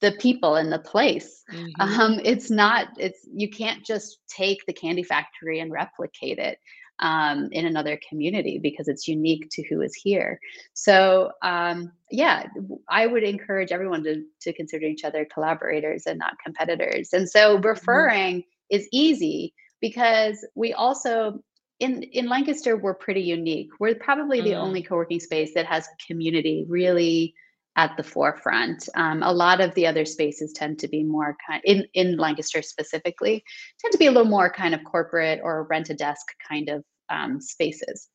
the 0.00 0.12
people 0.12 0.56
in 0.56 0.70
the 0.70 0.78
place. 0.78 1.44
Hmm 1.50 1.70
um, 1.80 2.20
it's 2.24 2.50
not 2.50 2.88
it's 2.98 3.26
you 3.34 3.48
can't 3.50 3.84
just 3.84 4.18
take 4.28 4.64
the 4.66 4.72
candy 4.72 5.02
factory 5.02 5.60
and 5.60 5.72
replicate 5.72 6.38
it 6.38 6.58
um, 7.00 7.48
in 7.52 7.66
another 7.66 7.98
community 8.08 8.58
because 8.60 8.88
it's 8.88 9.06
unique 9.06 9.48
to 9.50 9.62
who 9.68 9.80
is 9.82 9.94
here. 9.94 10.40
So 10.74 11.32
um, 11.42 11.92
yeah 12.10 12.46
I 12.88 13.06
would 13.06 13.22
encourage 13.22 13.72
everyone 13.72 14.02
to, 14.04 14.24
to 14.42 14.52
consider 14.52 14.86
each 14.86 15.04
other 15.04 15.26
collaborators 15.32 16.06
and 16.06 16.18
not 16.18 16.34
competitors. 16.44 17.10
And 17.12 17.28
so 17.28 17.58
hmm 17.84 18.08
referring 18.08 18.44
is 18.70 18.88
easy 18.92 19.54
because 19.80 20.46
we 20.54 20.72
also 20.72 21.40
in 21.80 22.02
in 22.02 22.28
lancaster 22.28 22.76
we're 22.76 22.94
pretty 22.94 23.22
unique. 23.22 23.70
We're 23.78 23.94
probably 23.94 24.40
the 24.40 24.56
only 24.56 24.82
mm 24.82 24.86
co-working 24.86 25.20
space 25.20 25.54
that 25.54 25.66
has 25.66 25.88
community 26.06 26.64
really 26.68 27.34
at 27.78 27.96
the 27.96 28.02
forefront. 28.02 28.88
Um, 28.96 29.22
a 29.22 29.32
lot 29.32 29.60
of 29.60 29.72
the 29.74 29.86
other 29.86 30.04
spaces 30.04 30.52
tend 30.52 30.80
to 30.80 30.88
be 30.88 31.04
more 31.04 31.36
kind 31.46 31.62
in 31.64 31.86
in 31.94 32.16
Lancaster 32.18 32.60
specifically 32.60 33.42
tend 33.80 33.92
to 33.92 33.98
be 33.98 34.08
a 34.08 34.10
little 34.10 34.28
more 34.28 34.50
kind 34.50 34.74
of 34.74 34.84
corporate 34.84 35.40
or 35.42 35.66
rent 35.70 35.88
a 35.88 35.94
desk 35.94 36.26
kind 36.46 36.68
of 36.68 36.84
um, 37.08 37.40
spaces. 37.40 38.08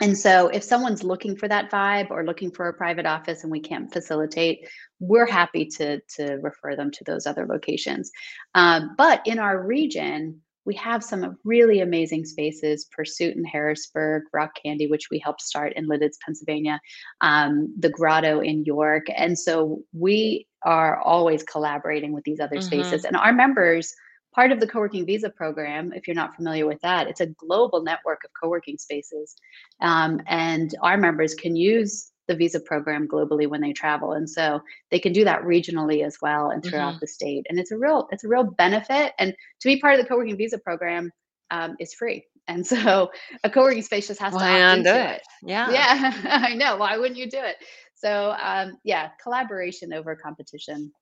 And 0.00 0.16
so, 0.16 0.48
if 0.48 0.62
someone's 0.62 1.02
looking 1.04 1.36
for 1.36 1.46
that 1.48 1.70
vibe 1.70 2.10
or 2.10 2.24
looking 2.24 2.50
for 2.50 2.68
a 2.68 2.74
private 2.74 3.06
office 3.06 3.42
and 3.42 3.52
we 3.52 3.60
can't 3.60 3.92
facilitate, 3.92 4.66
we're 4.98 5.26
happy 5.26 5.66
to 5.76 6.00
to 6.16 6.38
refer 6.42 6.74
them 6.74 6.90
to 6.92 7.04
those 7.04 7.26
other 7.26 7.46
locations. 7.46 8.10
Um, 8.54 8.94
but 8.96 9.20
in 9.26 9.38
our 9.38 9.62
region, 9.62 10.40
we 10.66 10.74
have 10.74 11.02
some 11.02 11.38
really 11.44 11.80
amazing 11.80 12.24
spaces: 12.24 12.86
Pursuit 12.92 13.36
in 13.36 13.44
Harrisburg, 13.44 14.24
Rock 14.32 14.52
Candy, 14.62 14.88
which 14.88 15.08
we 15.10 15.18
helped 15.18 15.40
start 15.40 15.72
in 15.74 15.88
Lititz, 15.88 16.18
Pennsylvania, 16.24 16.80
um, 17.20 17.72
the 17.78 17.88
Grotto 17.88 18.40
in 18.40 18.64
York, 18.64 19.06
and 19.16 19.38
so 19.38 19.82
we 19.92 20.46
are 20.62 21.00
always 21.00 21.42
collaborating 21.44 22.12
with 22.12 22.24
these 22.24 22.40
other 22.40 22.56
hmm 22.56 22.60
spaces. 22.60 23.04
And 23.04 23.16
our 23.16 23.32
members 23.32 23.94
part 24.34 24.52
of 24.52 24.60
the 24.60 24.66
co-working 24.66 25.06
visa 25.06 25.30
program 25.30 25.92
if 25.94 26.06
you're 26.06 26.14
not 26.14 26.36
familiar 26.36 26.66
with 26.66 26.78
that 26.82 27.08
it's 27.08 27.22
a 27.22 27.26
global 27.26 27.82
network 27.82 28.20
of 28.22 28.30
co-working 28.40 28.76
spaces. 28.76 29.34
Um, 29.80 30.20
and 30.26 30.74
our 30.82 30.98
members 30.98 31.34
can 31.34 31.56
use 31.56 32.12
the 32.28 32.34
visa 32.36 32.60
program 32.60 33.06
globally 33.08 33.48
when 33.48 33.60
they 33.60 33.72
travel 33.72 34.12
and 34.12 34.28
so 34.28 34.60
they 34.90 34.98
can 34.98 35.12
do 35.12 35.24
that 35.24 35.42
regionally 35.42 36.04
as 36.04 36.18
well 36.20 36.50
and 36.50 36.64
throughout 36.64 36.94
hmm 36.94 37.00
the 37.00 37.06
state 37.06 37.46
and 37.48 37.58
it's 37.58 37.70
a 37.72 37.78
real 37.78 38.08
it's 38.10 38.24
a 38.24 38.28
real 38.28 38.44
benefit 38.44 39.12
and 39.18 39.34
to 39.60 39.68
be 39.68 39.80
part 39.80 39.94
of 39.94 40.00
the 40.00 40.06
co-working 40.08 40.36
visa 40.36 40.58
program 40.58 41.10
um, 41.50 41.76
is 41.80 41.94
free 41.94 42.24
and 42.48 42.66
so 42.66 43.10
a 43.44 43.50
co-working 43.50 43.82
space 43.82 44.08
just 44.08 44.20
has 44.20 44.36
to 44.36 44.44
Why 44.44 44.48
opt 44.48 44.72
not 44.72 44.82
do 44.82 44.90
into 44.90 44.96
it? 44.96 45.10
it 45.12 45.22
Yeah. 45.42 45.72
yeah 45.72 46.12
i 46.24 46.54
know 46.54 46.76
why 46.76 46.96
wouldn't 46.96 47.18
you 47.18 47.28
do 47.30 47.38
it 47.40 47.56
so 47.94 48.34
um, 48.42 48.78
yeah 48.84 49.08
collaboration 49.22 49.92
over 49.92 50.16
competition 50.16 50.92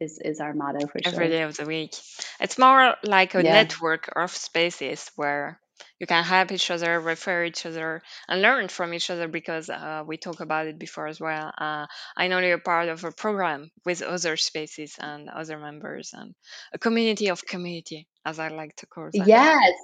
is 0.00 0.18
is 0.24 0.40
our 0.40 0.54
motto 0.54 0.86
for 0.86 1.02
every 1.04 1.28
sure 1.28 1.28
day 1.28 1.42
of 1.42 1.56
the 1.56 1.64
week. 1.66 1.94
It's 2.40 2.58
more 2.58 2.96
like 3.02 3.34
a 3.34 3.42
yeah 3.42 3.44
network 3.44 4.10
of 4.16 4.30
spaces 4.30 5.10
where 5.16 5.60
you 6.04 6.06
can 6.06 6.22
help 6.22 6.52
each 6.52 6.70
other, 6.70 7.00
refer 7.00 7.44
each 7.44 7.64
other, 7.64 8.02
and 8.28 8.42
learn 8.42 8.68
from 8.68 8.92
each 8.92 9.08
other 9.08 9.26
because 9.26 9.70
uh, 9.70 10.02
we 10.06 10.18
talked 10.18 10.42
about 10.42 10.66
it 10.66 10.78
before 10.78 11.06
as 11.06 11.18
well. 11.18 11.50
Uh, 11.56 11.86
I 12.14 12.28
know 12.28 12.40
you're 12.40 12.58
part 12.58 12.90
of 12.90 13.04
a 13.04 13.10
program 13.10 13.70
with 13.86 14.02
other 14.02 14.36
spaces 14.36 14.96
and 15.00 15.30
other 15.30 15.56
members 15.56 16.10
and 16.12 16.34
a 16.74 16.78
community 16.78 17.28
of 17.28 17.46
community, 17.46 18.06
as 18.24 18.38
I 18.38 18.48
like 18.48 18.76
to 18.76 18.86
call 18.86 19.10
that. 19.16 19.28
Yes, 19.28 19.74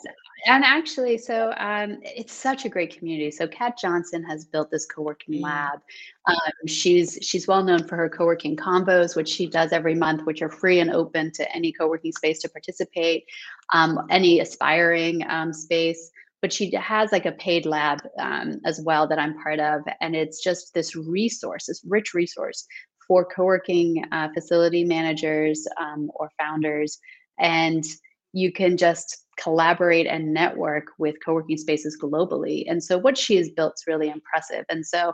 and 0.46 0.64
actually, 0.64 1.18
so 1.18 1.52
um, 1.56 1.98
it's 2.02 2.32
such 2.32 2.64
a 2.64 2.68
great 2.68 2.96
community. 2.98 3.30
So 3.30 3.46
Cat 3.46 3.78
Johnson 3.78 4.22
has 4.24 4.44
built 4.44 4.70
this 4.70 4.86
co-working 4.86 5.36
Mm, 5.36 5.42
lab. 5.42 5.80
Um, 6.26 6.66
she's 6.66 7.18
she's 7.22 7.46
well 7.46 7.62
known 7.62 7.86
for 7.86 7.96
her 7.96 8.08
co-working 8.08 8.56
convos, 8.56 9.14
which 9.14 9.28
she 9.28 9.46
does 9.48 9.72
every 9.72 9.94
month, 9.94 10.26
which 10.26 10.42
are 10.42 10.50
free 10.50 10.80
and 10.80 10.90
open 10.90 11.30
to 11.32 11.54
any 11.54 11.72
co-working 11.72 12.12
space 12.12 12.40
to 12.40 12.48
participate, 12.48 13.24
um, 13.72 14.00
any 14.10 14.40
aspiring 14.40 15.22
um, 15.28 15.52
space. 15.52 16.10
But 16.42 16.52
she 16.52 16.74
has 16.74 17.12
like 17.12 17.26
a 17.26 17.32
paid 17.32 17.66
lab 17.66 18.00
um, 18.18 18.60
as 18.64 18.80
well 18.82 19.06
that 19.08 19.18
I'm 19.18 19.40
part 19.42 19.60
of, 19.60 19.82
and 20.00 20.16
it's 20.16 20.42
just 20.42 20.74
this 20.74 20.96
resource, 20.96 21.66
this 21.66 21.84
rich 21.86 22.14
resource 22.14 22.66
for 23.06 23.24
co-working 23.24 24.04
uh, 24.10 24.28
facility 24.34 24.84
managers 24.84 25.66
um, 25.80 26.10
or 26.14 26.30
founders 26.38 26.98
and 27.38 27.84
you 28.32 28.52
can 28.52 28.76
just 28.76 29.26
collaborate 29.38 30.06
and 30.06 30.32
network 30.34 30.84
with 30.98 31.16
co-working 31.24 31.56
spaces 31.56 31.98
globally. 32.00 32.64
And 32.68 32.82
so 32.82 32.98
what 32.98 33.16
she 33.16 33.36
has 33.36 33.50
built 33.50 33.74
is 33.76 33.84
really 33.86 34.08
impressive. 34.08 34.64
And 34.68 34.86
so 34.86 35.12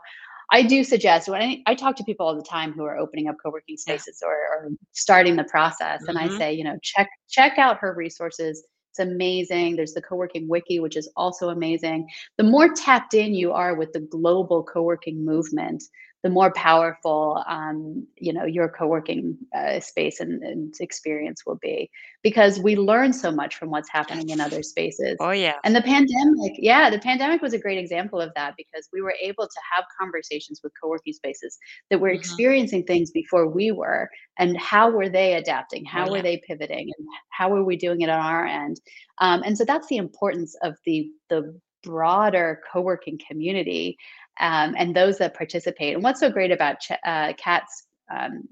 I 0.53 0.63
do 0.63 0.85
suggest 0.85 1.29
when 1.29 1.43
I, 1.43 1.63
I 1.67 1.75
talk 1.75 1.97
to 1.97 2.05
people 2.05 2.27
all 2.27 2.37
the 2.37 2.43
time 2.43 2.73
who 2.73 2.85
are 2.85 2.97
opening 2.99 3.29
up 3.29 3.37
co-working 3.43 3.77
yeah. 3.87 3.99
spaces 3.99 4.23
or, 4.25 4.33
or 4.33 4.71
starting 4.93 5.37
the 5.37 5.45
process, 5.45 6.05
and 6.09 6.19
I 6.19 6.29
hmm 6.29 6.39
say, 6.39 6.53
you 6.53 6.65
know, 6.65 6.77
check 6.83 7.09
check 7.29 7.59
out 7.59 7.79
her 7.79 7.95
resources. 7.95 8.65
It's 8.91 9.01
amazing. 9.01 9.77
There's 9.77 9.93
the 9.93 10.03
co-working 10.03 10.49
wiki, 10.49 10.79
which 10.81 10.97
is 10.97 11.11
also 11.17 11.51
amazing. 11.51 12.09
The 12.39 12.45
more 12.45 12.73
tapped 12.73 13.13
in 13.15 13.35
you 13.35 13.53
are 13.53 13.75
with 13.75 13.93
the 13.93 14.01
global 14.01 14.63
co-working 14.65 15.25
movement, 15.25 15.83
the 16.27 16.31
more 16.31 16.53
powerful 16.55 17.45
um, 17.47 18.05
you 18.17 18.33
know 18.33 18.45
your 18.45 18.69
co-working 18.69 19.39
uh, 19.57 19.79
space 19.79 20.19
and, 20.19 20.43
and 20.43 20.75
experience 20.81 21.43
will 21.47 21.59
be 21.63 21.89
because 22.25 22.59
we 22.59 22.75
learn 22.75 23.13
so 23.13 23.31
much 23.31 23.55
from 23.55 23.71
what's 23.71 23.89
happening 23.89 24.31
in 24.31 24.41
other 24.41 24.61
spaces. 24.61 25.17
Oh, 25.21 25.31
yeah. 25.31 25.55
And 25.63 25.77
the 25.77 25.83
pandemic, 25.83 26.55
yeah, 26.59 26.91
the 26.91 26.99
pandemic 26.99 27.43
was 27.43 27.53
a 27.53 27.61
great 27.61 27.79
example 27.79 28.21
of 28.21 28.33
that 28.35 28.55
because 28.57 28.89
we 28.93 29.03
were 29.03 29.15
able 29.23 29.47
to 29.47 29.61
have 29.73 29.85
conversations 30.01 30.61
with 30.65 30.73
co-working 30.83 31.13
spaces 31.13 31.57
that 31.91 32.01
were 32.01 32.09
hmm 32.09 32.17
experiencing 32.17 32.83
things 32.83 33.13
before 33.13 33.47
we 33.47 33.71
were 33.71 34.11
and 34.41 34.59
how 34.59 34.91
were 34.91 35.09
they 35.09 35.35
adapting? 35.35 35.85
Oh, 35.87 35.91
how 35.91 36.11
were 36.11 36.23
they 36.23 36.43
pivoting? 36.45 36.91
And 36.99 37.07
how 37.31 37.51
were 37.51 37.63
we 37.63 37.77
doing 37.77 38.01
it 38.01 38.11
on 38.11 38.19
our 38.19 38.47
end? 38.47 38.81
Um, 39.19 39.45
and 39.45 39.57
so 39.57 39.65
that's 39.65 39.87
the 39.87 39.99
importance 39.99 40.57
of 40.65 40.75
the 40.85 41.09
the 41.31 41.57
broader 41.87 42.61
co-working 42.73 43.19
community 43.29 43.99
um, 44.41 44.75
and 44.79 44.95
those 44.95 45.19
that 45.19 45.35
participate. 45.35 45.95
And 45.95 46.05
what's 46.05 46.21
so 46.21 46.31
great 46.31 46.53
about 46.53 46.81
Ch- 46.81 47.03
uh, 47.07 47.33
Cat's 47.39 47.87
um, 48.15 48.43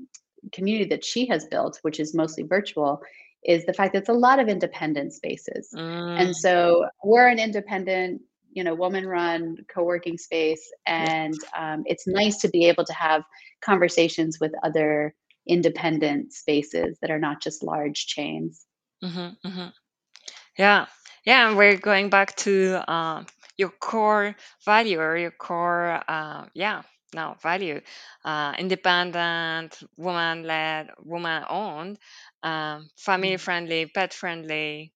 community 0.53 0.89
that 0.91 1.05
she 1.05 1.27
has 1.27 1.47
built, 1.47 1.79
which 1.83 2.01
is 2.01 2.15
mostly 2.15 2.45
virtual, 2.45 3.01
is 3.45 3.65
the 3.67 3.75
fact 3.75 3.93
that 3.95 4.01
it's 4.01 4.09
a 4.09 4.13
lot 4.27 4.41
of 4.41 4.49
independent 4.49 5.13
spaces. 5.13 5.79
And 6.17 6.31
Mm, 6.31 6.35
so 6.35 6.87
we're 7.05 7.29
an 7.29 7.39
independent, 7.39 8.23
you 8.53 8.65
know, 8.65 8.75
woman-run 8.75 9.57
co-working 9.75 10.19
space, 10.19 10.65
and 10.87 11.45
um, 11.59 11.83
it's 11.87 12.07
nice 12.07 12.39
to 12.43 12.49
be 12.49 12.67
able 12.67 12.85
to 12.85 12.95
have 12.95 13.23
conversations 13.63 14.39
with 14.41 14.53
other 14.63 15.15
independent 15.49 16.33
spaces 16.33 16.99
that 17.01 17.11
are 17.11 17.19
not 17.19 17.43
just 17.43 17.63
large 17.63 18.07
chains. 18.07 18.67
hmm 19.03 19.31
hmm 19.45 19.69
Yeah, 20.59 20.87
yeah, 21.25 21.49
and 21.49 21.57
we're 21.57 21.77
going 21.77 22.11
back 22.11 22.37
to 22.37 22.81
um, 22.93 23.27
your 23.57 23.71
core 23.71 24.35
value 24.65 25.01
or 25.01 25.17
your 25.17 25.31
core, 25.31 26.01
uh, 26.09 26.47
yeah, 26.55 26.83
no, 27.15 27.37
value, 27.43 27.81
uh, 28.25 28.55
independent, 28.59 29.79
woman-led, 29.97 30.91
woman-owned, 31.05 31.99
um, 32.43 32.89
Mm. 33.23 33.37
family-friendly, 33.37 33.87
pet-friendly, 33.95 34.93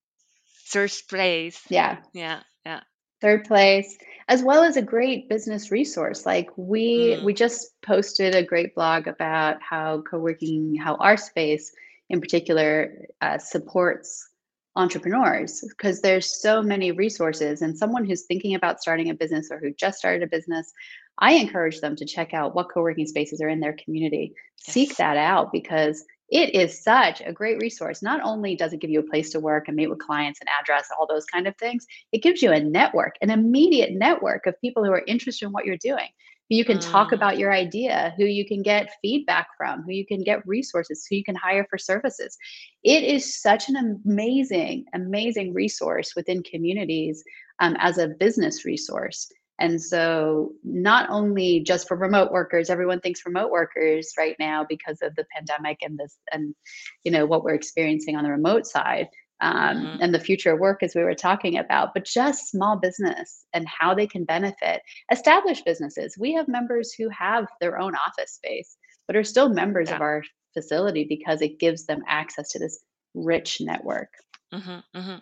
third 0.70 0.92
place. 1.08 1.66
Yeah. 1.68 1.98
Yeah, 2.12 2.40
yeah. 2.64 2.80
Third 3.20 3.44
place, 3.44 3.96
as 4.28 4.42
well 4.42 4.62
as 4.62 4.76
a 4.76 4.82
great 4.82 5.28
business 5.28 5.70
resource. 5.70 6.26
Like 6.26 6.48
we 6.56 7.16
Mm, 7.16 7.22
we 7.22 7.32
just 7.34 7.80
posted 7.82 8.34
a 8.34 8.42
great 8.42 8.74
blog 8.74 9.06
about 9.06 9.62
how 9.62 10.02
co-working, 10.02 10.76
how 10.76 10.96
our 10.96 11.16
space 11.16 11.72
in 12.10 12.20
particular 12.20 13.06
uh, 13.20 13.38
supports 13.38 14.28
entrepreneurs 14.78 15.62
because 15.68 16.00
there's 16.00 16.40
so 16.40 16.62
many 16.62 16.92
resources. 16.92 17.62
And 17.62 17.76
someone 17.76 18.04
who's 18.04 18.22
thinking 18.22 18.54
about 18.54 18.80
starting 18.80 19.10
a 19.10 19.14
business 19.14 19.48
or 19.50 19.58
who 19.58 19.72
just 19.74 19.98
started 19.98 20.22
a 20.22 20.28
business, 20.28 20.72
I 21.18 21.32
encourage 21.34 21.80
them 21.80 21.96
to 21.96 22.06
check 22.06 22.32
out 22.32 22.54
what 22.54 22.70
co-working 22.72 23.06
spaces 23.06 23.40
are 23.40 23.48
in 23.48 23.60
their 23.60 23.76
community. 23.84 24.34
Seek 24.56 24.96
that 24.96 25.16
out 25.16 25.52
because 25.52 26.04
it 26.30 26.54
is 26.54 26.82
such 26.82 27.20
a 27.22 27.32
great 27.32 27.58
resource. 27.60 28.02
Not 28.02 28.20
only 28.22 28.54
does 28.54 28.72
it 28.72 28.80
give 28.80 28.90
you 28.90 29.00
a 29.00 29.10
place 29.10 29.30
to 29.30 29.40
work 29.40 29.66
and 29.66 29.76
meet 29.76 29.90
with 29.90 29.98
clients 29.98 30.40
and 30.40 30.48
address 30.60 30.88
all 30.96 31.06
those 31.06 31.24
kind 31.24 31.48
of 31.48 31.56
things, 31.56 31.86
it 32.12 32.22
gives 32.22 32.40
you 32.40 32.52
a 32.52 32.60
network, 32.60 33.16
an 33.20 33.30
immediate 33.30 33.92
network 33.92 34.46
of 34.46 34.60
people 34.60 34.84
who 34.84 34.92
are 34.92 35.02
interested 35.06 35.46
in 35.46 35.52
what 35.52 35.64
you're 35.64 35.76
doing. 35.78 36.08
Who 36.48 36.56
you 36.56 36.64
can 36.64 36.78
talk 36.78 37.10
Mm, 37.10 37.12
about 37.12 37.38
your 37.38 37.52
idea, 37.52 38.14
who 38.16 38.24
you 38.24 38.46
can 38.46 38.62
get 38.62 38.94
feedback 39.02 39.48
from, 39.56 39.82
who 39.82 39.92
you 39.92 40.06
can 40.06 40.22
get 40.22 40.46
resources, 40.46 41.06
who 41.08 41.16
you 41.16 41.24
can 41.24 41.36
hire 41.36 41.66
for 41.68 41.78
services. 41.78 42.36
It 42.82 43.04
is 43.04 43.40
such 43.40 43.68
an 43.68 43.76
amazing, 44.04 44.86
amazing 44.94 45.54
resource 45.54 46.14
within 46.16 46.42
communities 46.42 47.22
um, 47.60 47.76
as 47.78 47.98
a 47.98 48.08
business 48.08 48.64
resource. 48.64 49.30
And 49.60 49.82
so, 49.82 50.52
not 50.62 51.10
only 51.10 51.60
just 51.60 51.88
for 51.88 51.96
remote 51.96 52.30
workers, 52.30 52.70
everyone 52.70 53.00
thinks 53.00 53.26
remote 53.26 53.50
workers 53.50 54.12
right 54.16 54.36
now 54.38 54.64
because 54.68 55.02
of 55.02 55.16
the 55.16 55.26
pandemic 55.34 55.78
and 55.82 55.98
this, 55.98 56.16
and 56.32 56.54
you 57.02 57.10
know 57.10 57.26
what 57.26 57.42
we're 57.42 57.54
experiencing 57.54 58.16
on 58.16 58.22
the 58.22 58.30
remote 58.30 58.66
side 58.66 59.08
um, 59.40 59.76
mhm. 59.86 59.98
and 60.00 60.14
the 60.14 60.20
future 60.20 60.52
of 60.52 60.60
work 60.60 60.82
as 60.82 60.94
we 60.94 61.02
were 61.02 61.14
talking 61.14 61.58
about, 61.58 61.94
but 61.94 62.04
just 62.04 62.50
small 62.50 62.76
business 62.78 63.44
and 63.52 63.66
how 63.68 63.94
they 63.94 64.06
can 64.06 64.24
benefit 64.24 64.82
established 65.12 65.64
businesses. 65.64 66.16
We 66.18 66.34
have 66.34 66.48
members 66.48 66.92
who 66.92 67.08
have 67.10 67.46
their 67.60 67.78
own 67.78 67.94
office 67.94 68.32
space, 68.32 68.76
but 69.06 69.16
are 69.16 69.24
still 69.24 69.48
members 69.48 69.90
of 69.90 70.00
our 70.00 70.22
facility 70.54 71.04
because 71.08 71.42
it 71.42 71.58
gives 71.58 71.86
them 71.86 72.02
access 72.08 72.50
to 72.50 72.58
this 72.58 72.82
rich 73.14 73.60
network. 73.60 74.08
hmm 74.52 74.80
hmm 74.94 75.16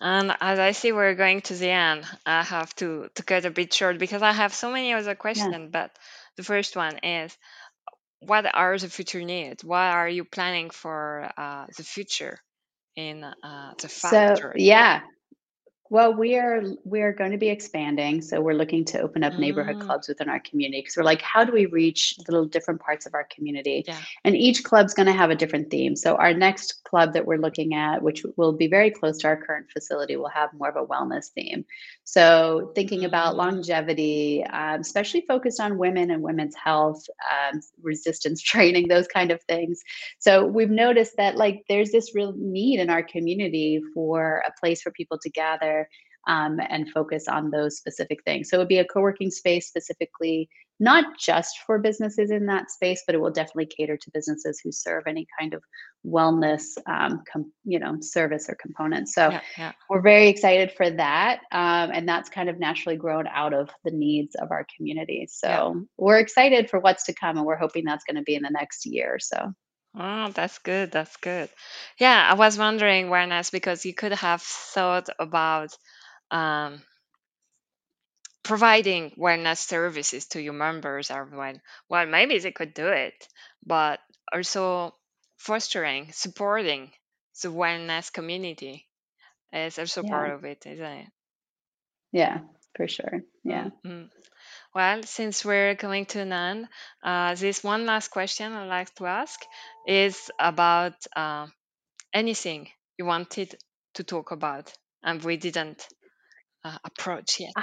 And 0.00 0.36
as 0.40 0.58
I 0.58 0.72
see 0.72 0.92
we're 0.92 1.14
going 1.14 1.42
to 1.42 1.54
the 1.54 1.70
end, 1.70 2.06
I 2.24 2.42
have 2.42 2.74
to 2.76 3.08
to 3.14 3.22
cut 3.22 3.44
a 3.44 3.50
bit 3.50 3.72
short 3.72 3.98
because 3.98 4.22
I 4.22 4.32
have 4.32 4.54
so 4.54 4.70
many 4.70 4.92
other 4.92 5.10
Yeah. 5.10 5.16
questions. 5.26 5.70
But 5.72 5.90
the 6.36 6.42
first 6.44 6.76
one 6.76 6.98
is, 6.98 7.36
what 8.20 8.46
are 8.54 8.78
the 8.78 8.88
future 8.90 9.22
needs? 9.22 9.64
What 9.64 9.90
are 9.98 10.08
you 10.08 10.24
planning 10.24 10.70
for 10.70 11.30
uh, 11.36 11.66
the 11.76 11.84
future 11.84 12.38
in 12.96 13.24
uh, 13.24 13.74
the 13.78 13.88
So, 13.88 14.36
yeah, 14.56 15.00
Well, 15.88 16.14
we 16.14 16.36
are 16.36 16.62
we 16.84 17.00
are 17.02 17.12
going 17.12 17.30
to 17.30 17.38
be 17.38 17.48
expanding, 17.48 18.20
so 18.20 18.40
we're 18.40 18.54
looking 18.54 18.84
to 18.86 19.00
open 19.00 19.22
up 19.22 19.38
neighborhood 19.38 19.78
Mm, 19.78 19.78
clubs 19.78 20.08
within 20.08 20.28
our 20.28 20.40
community 20.40 20.80
because 20.80 20.96
we're 20.96 21.04
like, 21.04 21.22
how 21.22 21.44
do 21.44 21.52
we 21.52 21.66
reach 21.66 22.16
little 22.26 22.44
different 22.44 22.80
parts 22.80 23.06
of 23.06 23.14
our 23.14 23.26
community? 23.32 23.86
yeah. 23.86 24.04
And 24.24 24.36
each 24.36 24.64
club's 24.64 24.94
going 24.94 25.06
to 25.06 25.12
have 25.12 25.30
a 25.30 25.34
different 25.36 25.70
theme. 25.70 25.94
So 25.94 26.16
our 26.16 26.34
next 26.34 26.82
club 26.84 27.12
that 27.12 27.26
we're 27.26 27.38
looking 27.38 27.74
at, 27.74 28.02
which 28.02 28.24
will 28.36 28.52
be 28.52 28.66
very 28.66 28.90
close 28.90 29.18
to 29.18 29.28
our 29.28 29.36
current 29.36 29.70
facility, 29.72 30.16
will 30.16 30.28
have 30.30 30.50
more 30.54 30.68
of 30.68 30.76
a 30.76 30.86
wellness 30.86 31.26
theme. 31.34 31.64
So 32.04 32.72
thinking 32.74 33.04
about 33.04 33.36
Mm, 33.36 33.36
longevity, 33.36 34.44
um, 34.52 34.80
especially 34.80 35.24
focused 35.28 35.60
on 35.60 35.76
women 35.78 36.10
and 36.10 36.22
women's 36.22 36.54
health, 36.54 37.04
um, 37.30 37.60
resistance 37.82 38.40
training, 38.42 38.88
those 38.88 39.06
kind 39.06 39.30
of 39.30 39.42
things. 39.42 39.82
So 40.18 40.44
we've 40.44 40.70
noticed 40.70 41.16
that 41.16 41.36
like 41.36 41.62
there's 41.68 41.90
this 41.90 42.14
real 42.14 42.32
need 42.36 42.80
in 42.80 42.88
our 42.88 43.02
community 43.02 43.80
for 43.92 44.42
a 44.46 44.52
place 44.58 44.80
for 44.80 44.90
people 44.90 45.18
to 45.18 45.30
gather 45.30 45.75
um, 46.26 46.60
and 46.68 46.90
focus 46.90 47.28
on 47.28 47.50
those 47.50 47.76
specific 47.76 48.22
things. 48.24 48.50
So 48.50 48.56
it 48.56 48.58
would 48.58 48.68
be 48.68 48.78
a 48.78 48.84
co-working 48.84 49.30
space 49.30 49.68
specifically, 49.68 50.48
not 50.80 51.18
just 51.18 51.60
for 51.64 51.78
businesses 51.78 52.30
in 52.30 52.46
that 52.46 52.70
space, 52.70 53.02
but 53.06 53.14
it 53.14 53.18
will 53.18 53.30
definitely 53.30 53.66
cater 53.66 53.96
to 53.96 54.10
businesses 54.12 54.60
who 54.62 54.72
serve 54.72 55.04
any 55.06 55.26
kind 55.38 55.54
of 55.54 55.62
wellness, 56.04 56.62
um, 56.86 57.22
com- 57.32 57.52
you 57.64 57.78
know, 57.78 57.96
service 58.00 58.48
or 58.48 58.56
component. 58.56 59.08
So 59.08 59.30
yeah, 59.30 59.40
yeah, 59.56 59.72
we're 59.88 60.02
very 60.02 60.28
excited 60.28 60.72
for 60.72 60.90
that, 60.90 61.40
um, 61.52 61.90
and 61.92 62.08
that's 62.08 62.28
kind 62.28 62.48
of 62.48 62.58
naturally 62.58 62.96
grown 62.96 63.26
out 63.28 63.54
of 63.54 63.70
the 63.84 63.92
needs 63.92 64.34
of 64.34 64.50
our 64.50 64.66
community. 64.76 65.28
yeah. 65.42 65.50
So 65.50 65.86
we're 65.96 66.18
excited 66.18 66.68
for 66.68 66.80
what's 66.80 67.04
to 67.04 67.14
come, 67.14 67.36
and 67.36 67.46
we're 67.46 67.56
hoping 67.56 67.84
that's 67.84 68.04
going 68.04 68.16
to 68.16 68.22
be 68.22 68.34
in 68.34 68.42
the 68.42 68.50
next 68.50 68.84
year 68.84 69.14
or 69.14 69.20
so. 69.20 69.54
Oh, 69.96 70.30
that's 70.32 70.58
good. 70.58 70.92
That's 70.92 71.16
good. 71.16 71.50
Yeah, 71.98 72.28
I 72.30 72.34
was 72.34 72.58
wondering, 72.58 73.06
Warnes, 73.08 73.50
because 73.50 73.84
you 73.84 73.94
could 73.94 74.12
have 74.12 74.42
thought 74.42 75.08
about 75.18 75.76
um, 76.30 76.82
providing 78.42 79.10
wellness 79.12 79.58
services 79.58 80.26
to 80.26 80.40
your 80.40 80.52
members 80.54 81.10
or 81.10 81.24
when 81.26 81.60
well 81.88 82.06
maybe 82.06 82.38
they 82.38 82.50
could 82.52 82.72
do 82.74 82.88
it 82.88 83.28
but 83.66 84.00
also 84.32 84.94
fostering 85.36 86.10
supporting 86.12 86.90
the 87.42 87.48
wellness 87.48 88.12
community 88.12 88.88
is 89.52 89.78
also 89.78 90.02
Yeah. 90.02 90.04
part 90.04 90.30
of 90.30 90.44
it 90.44 90.66
isn't 90.66 90.84
it 91.04 91.08
Yeah, 92.12 92.40
for 92.76 92.88
sure. 92.88 93.22
Yeah. 93.44 93.70
Mm-hmm. 93.86 94.04
Well, 94.76 95.04
since 95.04 95.42
we're 95.42 95.74
coming 95.74 96.04
to 96.12 96.20
an 96.20 96.34
end, 96.34 96.68
uh, 97.02 97.34
this 97.34 97.64
one 97.64 97.86
last 97.86 98.08
question 98.08 98.52
I'd 98.52 98.68
like 98.68 98.94
to 98.96 99.06
ask 99.06 99.40
is 99.88 100.30
about 100.38 100.92
uh, 101.16 101.46
anything 102.12 102.68
you 102.98 103.06
wanted 103.06 103.56
to 103.94 104.04
talk 104.04 104.32
about 104.32 104.70
and 105.02 105.24
we 105.24 105.38
didn't 105.38 105.88
uh, 106.62 106.76
approach 106.84 107.40
yet. 107.40 107.54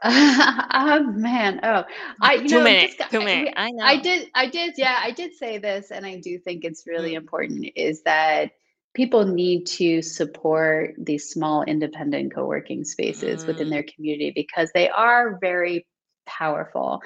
oh 0.04 1.12
man 1.16 1.60
oh 1.64 1.84
i 2.22 2.36
you 2.36 2.48
too 2.48 2.60
know 2.60 2.64
many 2.64 2.86
just, 2.86 2.98
too 3.10 3.20
many 3.20 3.52
i 3.54 3.70
know 3.70 3.84
i 3.84 3.96
did 3.98 4.30
i 4.34 4.46
did 4.48 4.72
yeah 4.78 4.98
i 5.02 5.10
did 5.10 5.34
say 5.34 5.58
this 5.58 5.90
and 5.90 6.06
i 6.06 6.18
do 6.18 6.38
think 6.38 6.64
it's 6.64 6.86
really 6.86 7.12
Mm. 7.12 7.18
important 7.18 7.66
is 7.76 8.02
that 8.04 8.52
people 8.94 9.26
need 9.26 9.66
to 9.66 10.00
support 10.00 10.94
these 10.96 11.28
small 11.28 11.62
independent 11.62 12.34
co-working 12.34 12.84
spaces 12.84 13.44
within 13.46 13.68
Mm. 13.68 13.70
their 13.70 13.84
community 13.94 14.32
because 14.34 14.70
they 14.72 14.88
are 14.88 15.38
very 15.42 15.84
powerful 16.28 17.00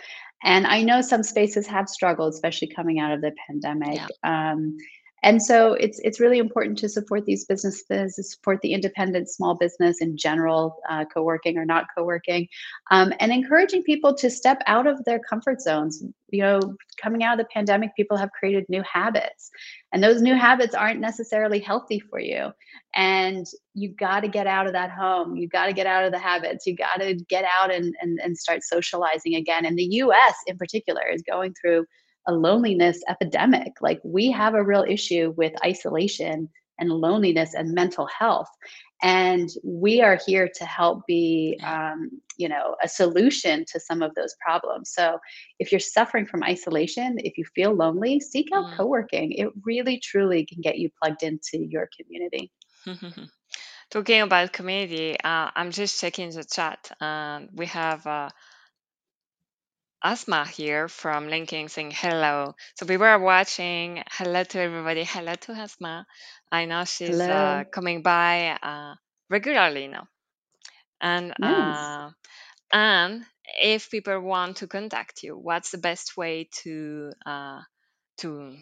and 0.45 0.67
i 0.67 0.83
know 0.83 1.01
some 1.01 1.23
spaces 1.23 1.67
have 1.67 1.89
struggled 1.89 2.35
especially 2.35 2.69
coming 2.69 2.99
out 2.99 3.13
of 3.13 3.21
the 3.21 3.33
pandemic 3.47 4.01
Yeah. 4.25 4.51
um, 4.53 4.77
and 5.25 5.41
so 5.41 5.75
it's 5.75 6.01
it's 6.01 6.19
really 6.19 6.39
important 6.39 6.77
to 6.79 6.89
support 6.89 7.25
these 7.25 7.45
businesses, 7.45 8.17
support 8.33 8.61
the 8.61 8.73
independent 8.73 9.29
small 9.31 9.55
business 9.55 10.01
in 10.01 10.17
general, 10.17 10.79
uh, 10.91 11.05
co-working 11.05 11.57
or 11.57 11.65
not 11.65 11.87
co-working, 11.97 12.49
um, 12.91 13.13
and 13.21 13.31
encouraging 13.31 13.85
people 13.85 14.15
to 14.17 14.29
step 14.29 14.61
out 14.67 14.89
of 14.89 15.05
their 15.05 15.21
comfort 15.21 15.61
zones. 15.61 16.03
You 16.31 16.43
know, 16.43 16.77
coming 17.01 17.23
out 17.23 17.39
of 17.39 17.47
the 17.47 17.51
pandemic, 17.53 17.95
people 17.95 18.17
have 18.17 18.33
created 18.33 18.65
new 18.69 18.83
habits, 18.91 19.51
and 19.93 20.03
those 20.03 20.23
new 20.23 20.35
habits 20.35 20.75
aren't 20.75 21.01
necessarily 21.01 21.61
healthy 21.61 22.01
for 22.01 22.19
you. 22.19 22.51
And 22.95 23.47
you 23.75 23.91
got 23.91 24.21
to 24.21 24.29
get 24.29 24.47
out 24.47 24.67
of 24.67 24.73
that 24.73 24.91
home. 24.91 25.37
You 25.37 25.49
got 25.49 25.67
to 25.67 25.73
get 25.73 25.87
out 25.87 26.05
of 26.05 26.13
the 26.13 26.19
habits. 26.19 26.67
You 26.67 26.75
got 26.75 27.01
to 27.01 27.15
get 27.15 27.45
out 27.45 27.73
and, 27.73 27.95
and 28.01 28.19
and 28.21 28.37
start 28.37 28.65
socializing 28.65 29.37
again. 29.37 29.67
And 29.67 29.79
the 29.79 29.85
U.S. 29.85 30.35
in 30.49 30.59
particular 30.59 31.03
is 31.09 31.23
going 31.23 31.55
through 31.61 31.87
a 32.27 32.33
loneliness 32.33 33.01
epidemic. 33.09 33.73
Like 33.81 34.01
we 34.05 34.31
have 34.31 34.55
a 34.55 34.63
real 34.63 34.85
issue 34.89 35.35
with 35.37 35.53
isolation 35.65 36.49
and 36.79 36.91
loneliness 36.91 37.55
and 37.55 37.73
mental 37.75 38.07
health. 38.07 38.49
And 39.03 39.49
we 39.65 40.01
are 40.01 40.19
here 40.27 40.49
to 40.55 40.65
help 40.65 41.03
be, 41.07 41.59
um, 41.65 42.11
you 42.39 42.49
know, 42.49 42.77
a 42.83 42.89
solution 42.89 43.65
to 43.73 43.81
some 43.81 44.03
of 44.03 44.15
those 44.15 44.35
problems. 44.41 44.93
So 44.93 45.19
if 45.59 45.71
you're 45.73 45.81
suffering 45.81 46.27
from 46.27 46.43
isolation, 46.43 47.17
if 47.19 47.37
you 47.39 47.45
feel 47.55 47.73
lonely, 47.75 48.21
seek 48.21 48.49
out 48.55 48.67
Mm. 48.67 48.77
co-working. 48.77 49.33
It 49.33 49.49
really, 49.65 49.99
truly 49.99 50.47
can 50.47 50.61
get 50.61 50.79
you 50.79 50.91
plugged 51.01 51.23
into 51.23 51.59
your 51.69 51.89
community. 51.99 52.51
Talking 53.91 54.23
about 54.23 54.53
community, 54.53 55.17
uh, 55.23 55.51
I'm 55.55 55.71
just 55.71 56.01
checking 56.01 56.31
the 56.31 56.45
chat, 56.45 56.91
and 57.01 57.49
we 57.53 57.67
have 57.67 58.07
uh, 58.07 58.31
Asma 60.03 60.47
here 60.47 60.89
from 60.89 61.29
LinkedIn 61.29 61.71
saying 61.71 61.93
hello. 61.93 62.55
So 62.77 62.87
we 62.87 62.97
were 62.97 63.19
watching. 63.19 64.03
Hello 64.11 64.45
to 64.45 64.61
everybody. 64.61 65.05
Hello 65.05 65.35
to 65.35 65.53
Asma. 65.53 66.07
I 66.51 66.67
know 66.67 66.85
she's 66.85 67.29
uh, 67.29 67.65
Hello. 67.65 67.65
coming 67.73 68.03
by 68.03 68.59
uh, 68.63 68.95
regularly 69.31 69.89
now. 69.89 70.09
And 71.01 71.35
Nice. 71.39 71.99
uh, 72.03 72.11
and 72.73 73.25
if 73.63 73.91
people 73.91 74.21
want 74.21 74.59
to 74.59 74.69
contact 74.69 75.23
you, 75.23 75.37
what's 75.37 75.71
the 75.71 75.79
best 75.79 76.17
way 76.17 76.49
to 76.63 77.13
uh, 77.27 77.61
to 78.19 78.57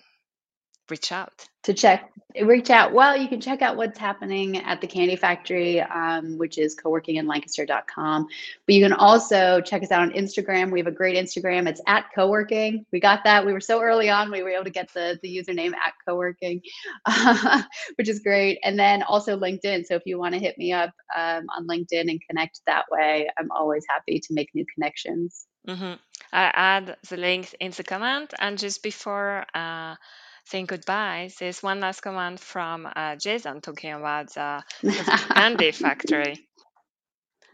reach 0.90 1.12
out? 1.12 1.48
to 1.62 1.74
check 1.74 2.10
reach 2.42 2.70
out. 2.70 2.92
Well 2.92 3.16
you 3.16 3.28
can 3.28 3.40
check 3.40 3.60
out 3.60 3.76
what's 3.76 3.98
happening 3.98 4.56
at 4.58 4.80
the 4.80 4.86
candy 4.86 5.16
factory 5.16 5.80
um, 5.80 6.38
which 6.38 6.58
is 6.58 6.76
coworkinginlancaster.com 6.76 8.26
but 8.66 8.74
you 8.74 8.82
can 8.82 8.92
also 8.92 9.60
check 9.60 9.82
us 9.82 9.90
out 9.90 10.02
on 10.02 10.12
instagram. 10.12 10.70
We 10.70 10.78
have 10.78 10.86
a 10.86 10.92
great 10.92 11.16
instagram. 11.16 11.68
It's 11.68 11.80
at 11.86 12.06
coworking. 12.16 12.84
We 12.92 13.00
got 13.00 13.24
that. 13.24 13.44
We 13.44 13.52
were 13.52 13.60
so 13.60 13.82
early 13.82 14.08
on 14.08 14.30
we 14.30 14.42
were 14.42 14.50
able 14.50 14.64
to 14.64 14.70
get 14.70 14.92
the, 14.94 15.18
the 15.22 15.36
username 15.36 15.72
at 15.74 15.92
coworking 16.08 16.62
which 17.96 18.08
is 18.08 18.20
great. 18.20 18.58
And 18.62 18.78
then 18.78 19.02
also 19.02 19.38
linkedin. 19.38 19.84
So 19.84 19.96
if 19.96 20.02
you 20.06 20.18
want 20.18 20.34
to 20.34 20.40
hit 20.40 20.56
me 20.56 20.72
up 20.72 20.92
um, 21.16 21.46
on 21.54 21.66
linkedin 21.66 22.08
and 22.10 22.20
connect 22.28 22.60
that 22.66 22.84
way 22.90 23.28
i'm 23.38 23.50
always 23.50 23.84
happy 23.88 24.20
to 24.20 24.34
make 24.34 24.54
new 24.54 24.64
connections. 24.74 25.46
Hmm 25.66 25.94
I 26.32 26.50
add 26.54 26.96
the 27.08 27.16
link 27.16 27.54
in 27.60 27.72
the 27.72 27.82
comment. 27.82 28.34
And 28.38 28.58
just 28.58 28.82
before 28.82 29.44
uh, 29.54 29.96
saying 30.50 30.66
goodbye, 30.66 31.30
there's 31.38 31.62
one 31.62 31.80
last 31.80 32.00
comment 32.00 32.40
from 32.40 32.88
uh, 32.94 33.16
Jason 33.16 33.60
talking 33.60 33.92
about 33.92 34.32
the, 34.34 34.62
candy 35.34 35.70
factory. 35.72 36.34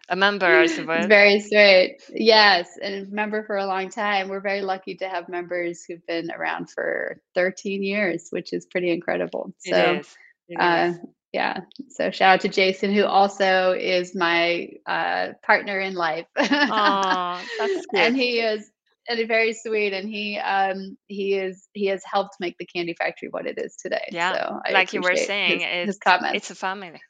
A 0.09 0.17
member, 0.17 0.47
I 0.47 0.67
suppose. 0.67 1.07
very 1.07 1.41
sweet. 1.41 1.99
Yes, 2.11 2.69
and 2.81 3.11
member 3.11 3.43
for 3.45 3.57
a 3.57 3.67
long 3.67 3.89
time. 3.91 4.29
We're 4.29 4.41
very 4.41 4.63
lucky 4.63 4.97
to 4.97 5.09
have 5.09 5.29
members 5.29 5.85
who've 5.85 6.07
been 6.07 6.31
around 6.31 6.71
for 6.71 7.21
13 7.35 7.83
years, 7.83 8.29
which 8.31 8.53
is 8.53 8.67
pretty 8.67 8.91
incredible. 8.93 9.53
It 9.65 9.75
So, 9.75 9.93
is. 10.01 10.17
It 10.49 10.57
uh, 10.61 10.93
is. 10.93 10.99
yeah. 11.33 11.61
So 11.91 12.11
shout 12.13 12.35
out 12.35 12.41
to 12.43 12.49
Jason, 12.49 12.93
who 12.95 13.05
also 13.05 13.73
is 13.73 14.15
my 14.15 14.69
uh, 14.87 15.33
partner 15.45 15.81
in 15.81 15.95
life, 15.95 16.27
Oh, 16.39 17.43
that's 17.59 17.87
and 17.95 18.17
he 18.17 18.41
is 18.41 18.71
and 19.09 19.29
very 19.29 19.53
sweet. 19.53 19.93
And 19.93 20.09
he 20.09 20.39
um 20.39 20.97
he 21.07 21.35
is 21.35 21.69
he 21.73 21.87
has 21.87 22.03
helped 22.05 22.37
make 22.41 22.57
the 22.59 22.67
Candy 22.67 22.95
Factory 22.95 23.29
what 23.31 23.47
it 23.47 23.59
is 23.59 23.77
today. 23.77 24.05
Yeah, 24.11 24.33
So 24.33 24.61
I 24.67 24.73
like 24.73 24.93
you 24.93 25.01
were 25.01 25.17
saying, 25.17 25.61
his 25.61 25.63
it's 25.63 25.87
his 25.87 25.99
comments. 25.99 26.37
it's 26.37 26.51
a 26.51 26.55
family. 26.55 27.01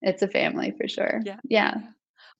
It's 0.00 0.22
a 0.22 0.28
family 0.28 0.72
for 0.80 0.88
sure. 0.88 1.20
Yeah. 1.24 1.40
Yeah, 1.44 1.74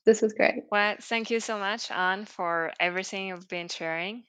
this 0.06 0.22
was 0.22 0.32
great. 0.32 0.64
Well, 0.70 0.96
thank 1.00 1.30
you 1.30 1.40
so 1.40 1.58
much, 1.58 1.90
Anne, 1.90 2.24
for 2.24 2.72
everything 2.78 3.28
you've 3.28 3.48
been 3.48 3.68
sharing. 3.68 4.22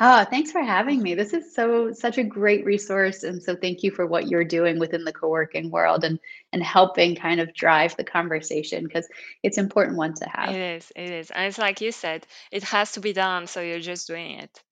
Oh, 0.00 0.24
thanks 0.24 0.52
for 0.52 0.60
having 0.60 1.02
me. 1.02 1.14
This 1.14 1.32
is 1.32 1.54
so 1.54 1.92
such 1.92 2.18
a 2.18 2.24
great 2.24 2.64
resource, 2.66 3.22
and 3.22 3.42
so 3.42 3.56
thank 3.56 3.82
you 3.82 3.90
for 3.90 4.06
what 4.06 4.28
you're 4.28 4.44
doing 4.44 4.78
within 4.78 5.04
the 5.04 5.12
co-working 5.12 5.70
world 5.70 6.04
and 6.04 6.18
and 6.52 6.62
helping 6.62 7.16
kind 7.16 7.40
of 7.40 7.54
drive 7.54 7.96
the 7.96 8.04
conversation 8.04 8.84
because 8.84 9.08
it's 9.42 9.56
important 9.58 9.96
one 9.96 10.14
to 10.14 10.28
have. 10.28 10.50
It 10.50 10.60
is, 10.76 10.92
it 10.94 11.10
is, 11.10 11.30
And 11.30 11.46
it's 11.46 11.58
like 11.58 11.80
you 11.80 11.92
said, 11.92 12.26
it 12.50 12.62
has 12.64 12.92
to 12.92 13.00
be 13.00 13.12
done, 13.14 13.46
so 13.46 13.60
you're 13.62 13.80
just 13.80 14.06
doing 14.06 14.32
it. 14.40 14.62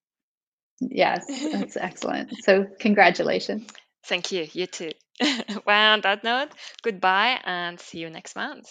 Yes, 0.81 1.25
that's 1.53 1.77
excellent. 1.77 2.43
So 2.45 2.67
congratulations. 2.79 3.67
Thank 4.05 4.33
you. 4.33 4.47
You 4.53 4.67
too. 4.67 4.93
well, 5.67 5.93
on 5.95 6.01
that 6.03 6.23
note, 6.25 6.51
goodbye 6.83 7.41
and 7.45 7.81
see 7.81 7.99
you 8.01 8.11
next 8.11 8.37
month. 8.37 8.69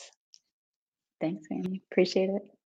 Thanks, 1.19 1.47
Fanny. 1.47 1.81
Appreciate 1.91 2.29
it. 2.29 2.53